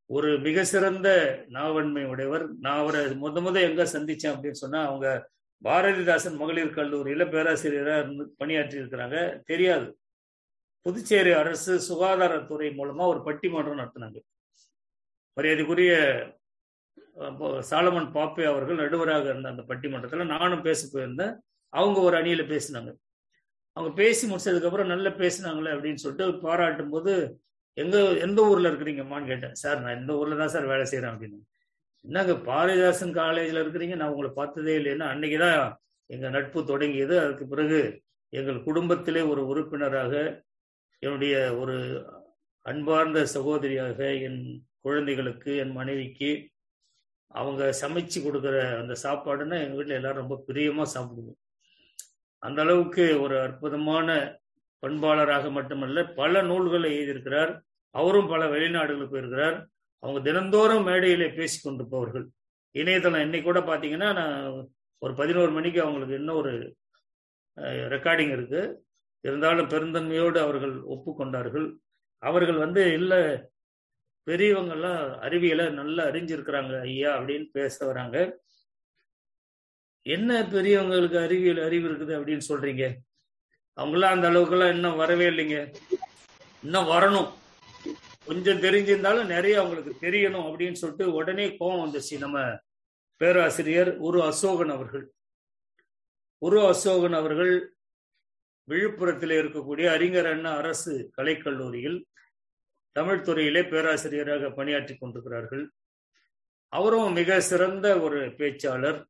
ஒரு 0.07 0.38
மிக 0.38 0.64
சிறந்த 0.64 1.09
நாவன்மை 1.49 2.05
உடையவர். 2.05 2.49
நான் 2.59 2.79
அவரை 2.79 3.01
முத 3.01 3.40
முத 3.45 3.61
எங்க 3.61 3.83
சந்திச்சேன் 3.85 4.35
அப்படின்னு 4.35 4.51
சொன்னா 4.51 4.87
அவங்க 4.87 5.31
பாரதிதாசன் 5.64 6.37
மகளிர் 6.37 6.75
கல்லூரியில 6.75 7.31
பேராசிரியராக 7.31 8.03
இருந்து 8.03 8.35
பணியாற்றி 8.37 8.79
இருக்கிறாங்க. 8.79 9.42
தெரியாது. 9.45 9.99
புதுச்சேரி 10.81 11.33
அரசு 11.33 11.73
சுகாதாரத்துறை 11.88 12.68
மூலமா 12.79 13.07
ஒரு 13.07 13.21
பட்டிமன்றம் 13.25 13.79
நடத்தினாங்க. 13.79 14.18
மரியாதைக்குரிய 15.37 15.92
சாலமன் 17.70 18.11
பாப்பே 18.11 18.44
அவர்கள் 18.44 18.77
நடுவராக 18.77 19.25
இருந்த 19.25 19.48
அந்த 19.48 19.62
பட்டிமன்றத்தில் 19.62 20.27
நானும் 20.27 20.62
பேச 20.62 20.88
போயிருந்தேன். 20.92 21.37
அவங்க 21.68 22.01
ஒரு 22.01 22.16
அணியில 22.16 22.44
பேசினாங்க. 22.53 22.94
அவங்க 23.72 23.94
பேசி 23.94 24.31
முடிச்சதுக்கப்புறம் 24.31 24.85
நல்லா 24.85 25.11
பேசினாங்களே 25.11 25.75
அப்படின்னு 25.75 25.94
சொல்லிட்டு 25.94 26.38
பாராட்டும் 26.38 26.90
போது 26.90 27.40
எங்க 27.72 27.98
எந்த 27.98 28.42
ஊர்ல 28.42 28.70
இருக்கிறீங்கம்மான்னு 28.70 29.27
கேட்டேன். 29.27 29.55
சார் 29.55 29.81
நான் 29.81 30.01
இந்த 30.01 30.16
ஊர்ல 30.16 30.35
தான் 30.35 30.48
சார் 30.48 30.64
வேலை 30.64 30.87
செய்யறேன் 30.90 31.12
அப்படின்னு. 31.12 31.38
என்னங்க 32.01 32.33
பாரதிதாசன் 32.33 33.16
காலேஜ்ல 33.18 33.62
இருக்கிறீங்க? 33.64 33.96
நான் 33.96 34.09
உங்களை 34.09 34.31
பார்த்ததே 34.35 34.79
இல்லைன்னா 34.79 35.07
அன்னைக்குதான் 35.12 35.75
எங்க 36.07 36.29
நட்பு 36.29 36.64
தொடங்கியது. 36.64 37.18
அதுக்கு 37.18 37.46
பிறகு 37.46 38.03
எங்கள் 38.29 38.62
குடும்பத்திலே 38.62 39.20
ஒரு 39.20 39.46
உறுப்பினராக 39.46 40.42
என்னுடைய 40.98 41.57
ஒரு 41.57 42.07
அன்பார்ந்த 42.61 43.27
சகோதரியாக 43.35 44.22
என் 44.22 44.66
குழந்தைகளுக்கு 44.81 45.57
என் 45.57 45.70
மனைவிக்கு 45.70 46.48
அவங்க 47.33 47.62
சமைச்சு 47.81 48.18
கொடுக்குற 48.25 48.57
அந்த 48.81 48.95
சாப்பாடுன்னா 49.05 49.57
எங்க 49.64 49.77
வீட்டுல 49.79 49.99
எல்லாரும் 50.01 50.23
ரொம்ப 50.23 50.37
பிரியமா 50.49 50.85
சாப்பிடுவோம். 50.95 51.38
அந்த 52.42 52.59
அளவுக்கு 52.62 53.05
ஒரு 53.25 53.37
அற்புதமான 53.40 54.09
பண்பாளராக 54.83 55.51
மட்டுமல்ல 55.51 56.05
பல 56.21 56.42
நூல்களை 56.42 56.88
எழுதியிருக்கிறார். 56.99 57.53
அவரும் 57.95 58.29
பல 58.29 58.42
வெளிநாடுகளுக்கு 58.51 59.14
போயிருக்கிறார். 59.14 59.57
அவங்க 60.03 60.21
தினந்தோறும் 60.31 60.87
மேடையிலே 60.88 61.29
பேசி 61.38 61.59
கொண்டிருப்பவர்கள். 61.61 62.27
இணையதளம் 62.75 63.25
இன்னைக்கு 63.27 63.49
கூட 63.53 63.61
பாத்தீங்கன்னா 63.61 64.09
நான் 64.21 64.68
ஒரு 65.03 65.12
பதினோரு 65.14 65.51
மணிக்கு 65.51 65.81
அவங்களுக்கு 65.83 66.14
இன்னும் 66.14 66.37
ஒரு 66.37 66.53
ரெக்கார்டிங் 67.95 68.33
இருக்கு. 68.37 68.61
இருந்தாலும் 69.25 69.68
பெருந்தன்மையோடு 69.68 70.38
அவர்கள் 70.38 70.75
ஒப்புக்கொண்டார்கள். 70.95 71.66
அவர்கள் 72.23 72.59
வந்து 72.64 72.83
இல்லை 72.92 73.21
பெரியவங்கெல்லாம் 74.26 75.18
அறிவியலை 75.18 75.70
நல்லா 75.70 76.04
அறிஞ்சிருக்கிறாங்க 76.04 76.80
ஐயா 76.80 77.18
அப்படின்னு 77.18 77.48
பேச 77.52 77.87
வராங்க. 77.87 78.40
என்ன 80.02 80.42
பெரியவங்களுக்கு 80.42 81.22
அறிவியல் 81.22 81.64
அறிவு 81.64 81.88
இருக்குது 81.88 82.18
அப்படின்னு 82.18 82.42
சொல்றீங்க? 82.48 82.85
அவங்களாம் 83.76 84.14
அந்த 84.16 84.30
அளவுக்குலாம் 84.30 84.74
இன்னும் 84.74 84.96
வரவே 84.96 85.28
இல்லைங்க. 85.28 85.74
இன்னும் 86.62 86.87
வரணும். 86.87 87.30
கொஞ்சம் 88.24 88.61
தெரிஞ்சிருந்தாலும் 88.61 89.26
நிறைய 89.26 89.61
அவங்களுக்கு 89.61 90.11
தெரியணும் 90.11 90.48
அப்படின்னு 90.48 90.72
சொல்லிட்டு 90.72 91.12
உடனே 91.12 91.56
கோபம் 91.56 91.82
வந்துச்சு 91.85 92.18
நம்ம 92.18 92.58
பேராசிரியர் 93.16 93.96
உரு 93.96 94.22
அசோகன் 94.22 94.72
அவர்கள். 94.72 95.12
உரு 96.38 96.61
அசோகன் 96.61 97.16
அவர்கள் 97.16 97.76
விழுப்புரத்தில் 98.68 99.35
இருக்கக்கூடிய 99.42 99.87
அறிஞர் 99.90 100.26
அண்ணா 100.26 100.56
அரசு 100.56 101.12
கலைக்கல்லூரியில் 101.16 102.02
தமிழ் 102.96 103.24
துறையிலே 103.26 103.62
பேராசிரியராக 103.72 104.50
பணியாற்றி 104.59 104.94
கொண்டிருக்கிறார்கள். 104.96 105.64
அவரும் 106.72 107.16
மிக 107.18 107.40
சிறந்த 107.50 107.87
ஒரு 108.05 108.20
பேச்சாளர். 108.38 109.00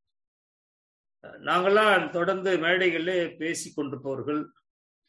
நாங்கெல்லாம் 1.47 2.09
தொடர்ந்து 2.17 2.51
மேடைகளிலே 2.65 3.17
பேசி 3.41 3.67
கொண்டிருப்பவர்கள். 3.71 4.41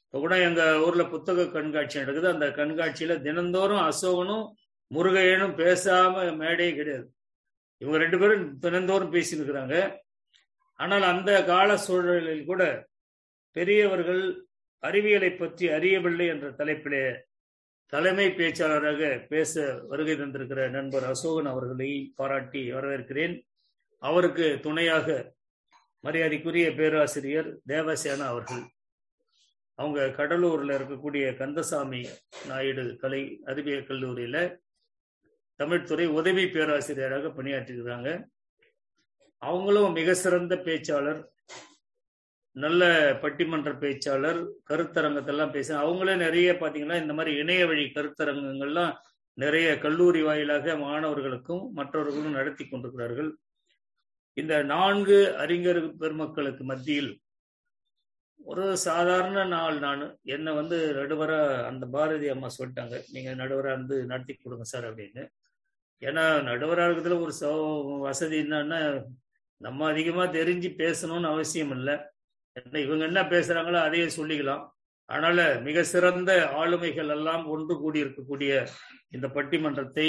இப்போ 0.05 0.19
கூட 0.25 0.35
எங்க 0.49 0.63
ஊர்ல 0.87 1.03
புத்தக 1.15 1.47
கண்காட்சி 1.55 2.03
நடக்குது. 2.03 2.29
அந்த 2.35 2.47
கண்காட்சியில 2.59 3.15
தினந்தோறும் 3.27 3.85
அசோகனும் 3.89 4.45
முருகையனும் 4.91 5.55
பேசாம 5.63 6.25
மேடையே 6.43 6.73
கிடையாது. 6.77 7.07
இவங்க 7.83 7.99
ரெண்டு 8.05 8.19
பேரும் 8.19 8.45
தினந்தோறும் 8.65 9.15
பேசியிருக்கிறாங்க 9.15 9.77
ஆனால் 10.81 11.05
அந்த 11.13 11.31
கால 11.51 11.71
சூழலில் 11.87 12.49
கூட 12.51 12.63
பெரியவர்கள் 13.57 14.23
அறிவியலை 14.83 15.31
பற்றி 15.33 15.65
அறியவில்லை 15.77 16.27
என்ற 16.35 16.47
தலைப்பிலே 16.61 17.03
தலைமை 17.93 18.27
பேச்சாளராக 18.29 19.29
பேச 19.29 19.53
வருகை 19.89 20.15
தந்திருக்கிற 20.15 20.71
நண்பர் 20.71 21.05
அசோகன் 21.05 21.51
அவர்களை 21.51 22.13
பாராட்டி 22.17 22.73
வரவேற்கிறேன். 22.73 23.35
அவருக்கு 24.03 24.47
துணையாக 24.63 25.09
மரியாதைக்குரிய 26.05 26.67
பேராசிரியர் 26.75 27.49
தேவசேனா 27.69 28.27
அவர்கள் 28.27 28.65
அவங்க 29.79 30.01
கடலூர்ல 30.19 30.77
இருக்கக்கூடிய 30.79 31.25
கந்தசாமி 31.37 32.03
நாயுடு 32.49 32.97
கலை 32.97 33.23
அறிவியல் 33.45 33.89
கல்லூரியில 33.89 34.37
தமிழ்துறை 35.61 36.07
உதவி 36.19 36.45
பேராசிரியராக 36.47 37.29
பணியாற்றிருக்கிறாங்க 37.29 38.11
அவங்களும் 39.43 39.93
மிக 39.93 40.15
சிறந்த 40.15 40.55
பேச்சாளர் 40.57 41.23
நல்ல 42.63 42.83
பட்டிமன்ற 43.23 43.71
பேச்சாளர் 43.83 44.41
கருத்தரங்கத்தெல்லாம் 44.71 45.55
பேச 45.57 45.69
அவங்களே 45.79 46.15
நிறைய 46.17 46.53
பாத்தீங்கன்னா 46.53 46.97
இந்த 47.03 47.13
மாதிரி 47.13 47.37
இணைய 47.37 47.67
வழி 47.67 47.85
கருத்தரங்கங்கள்லாம் 47.85 48.93
நிறைய 49.35 49.79
கல்லூரி 49.79 50.23
வாயிலாக 50.23 50.77
மாணவர்களுக்கும் 50.77 51.73
மற்றவர்களும் 51.73 52.37
நடத்தி 52.39 52.65
கொண்டிருக்கிறார்கள். 52.65 53.31
இந்த 54.33 54.63
நான்கு 54.63 55.19
அறிஞர் 55.37 55.97
பெருமக்களுக்கு 55.97 56.65
மத்தியில் 56.65 57.11
ஒரு 58.39 58.77
சாதாரண 58.77 59.45
நாள் 59.45 59.79
நான். 59.79 60.05
என்னை 60.23 60.53
வந்து 60.55 60.79
நடுவரா 60.95 61.65
அந்த 61.65 61.87
பாரதி 61.87 62.29
அம்மா 62.29 62.49
சொல்லிட்டாங்க. 62.59 62.97
நீங்க 63.13 63.31
நடுவரா 63.35 63.73
இருந்து 63.73 64.07
நடத்தி 64.07 64.35
கொடுங்க 64.35 64.65
சார் 64.65 64.87
அப்படின்னு. 64.91 65.23
ஏன்னா 66.03 66.25
நடுவரா 66.51 66.87
இருக்கிறதுல 66.87 67.21
ஒரு 67.21 67.35
சௌ 67.41 67.55
வசதி 67.99 68.39
என்னன்னா 68.43 68.81
நம்ம 69.57 69.89
அதிகமா 69.91 70.25
தெரிஞ்சு 70.25 70.71
பேசணும்னு 70.83 71.33
அவசியம் 71.35 71.71
இல்லை. 71.71 72.14
என்ன 72.61 72.81
இவங்க 72.87 73.05
என்ன 73.11 73.21
பேசுறாங்களோ 73.33 73.79
அதையே 73.87 74.07
சொல்லிக்கலாம். 74.19 74.63
அதனால 75.09 75.39
மிக 75.67 75.79
சிறந்த 75.93 76.31
ஆளுமைகள் 76.61 77.11
எல்லாம் 77.17 77.43
ஒன்று 77.55 77.75
கூடி 77.81 77.99
இருக்கக்கூடிய 78.05 78.53
இந்த 79.17 79.27
பட்டிமன்றத்தை 79.37 80.09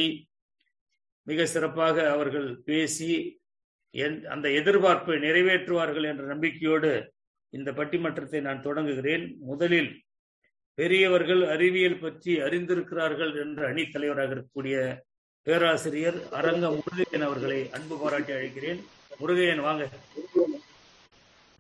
மிக 1.28 1.46
சிறப்பாக 1.54 1.98
அவர்கள் 2.16 2.48
பேசி 2.70 3.10
அந்த 4.34 4.48
எதிர்பார்ப்பை 4.60 5.18
நிறைவேற்றுவார்கள் 5.26 6.08
என்ற 6.12 6.24
நம்பிக்கையோடு 6.32 6.92
இந்த 7.54 7.70
பட்டிமன்றத்தை 7.80 8.40
நான் 8.48 8.66
தொடங்குகிறேன். 8.68 9.26
முதலில் 9.50 9.92
பெரியவர்கள் 10.78 11.44
அறிவியல் 11.54 12.02
பற்றி 12.06 12.34
அறிந்திருக்கிறார்கள் 12.46 13.34
என்ற 13.44 13.62
அணி 13.72 13.84
தலைவராக 13.88 14.34
இருக்கக்கூடிய 14.36 14.78
பேராசிரியர் 15.48 16.18
அரங்க 16.40 16.66
முருகையன் 16.76 17.26
அவர்களை 17.28 17.60
அன்பு 17.78 17.98
பாராட்டி 18.02 18.34
அழைக்கிறேன். 18.38 18.82
முருகையன் 19.22 19.66
வாங்க. 19.68 19.84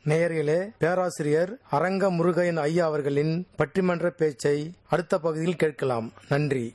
நேயர்களே 0.07 0.69
பேராசிரியர் 0.77 1.57
அரங்க 1.69 2.11
முருகையன் 2.11 2.59
ஐயா 2.59 2.85
அவர்களின் 2.85 3.47
பட்டிமன்ற 3.57 4.09
பேச்சை 4.09 4.73
அடுத்த 4.89 5.19
பகுதியில் 5.19 5.55
கேட்கலாம். 5.55 6.11
நன்றி. 6.29 6.73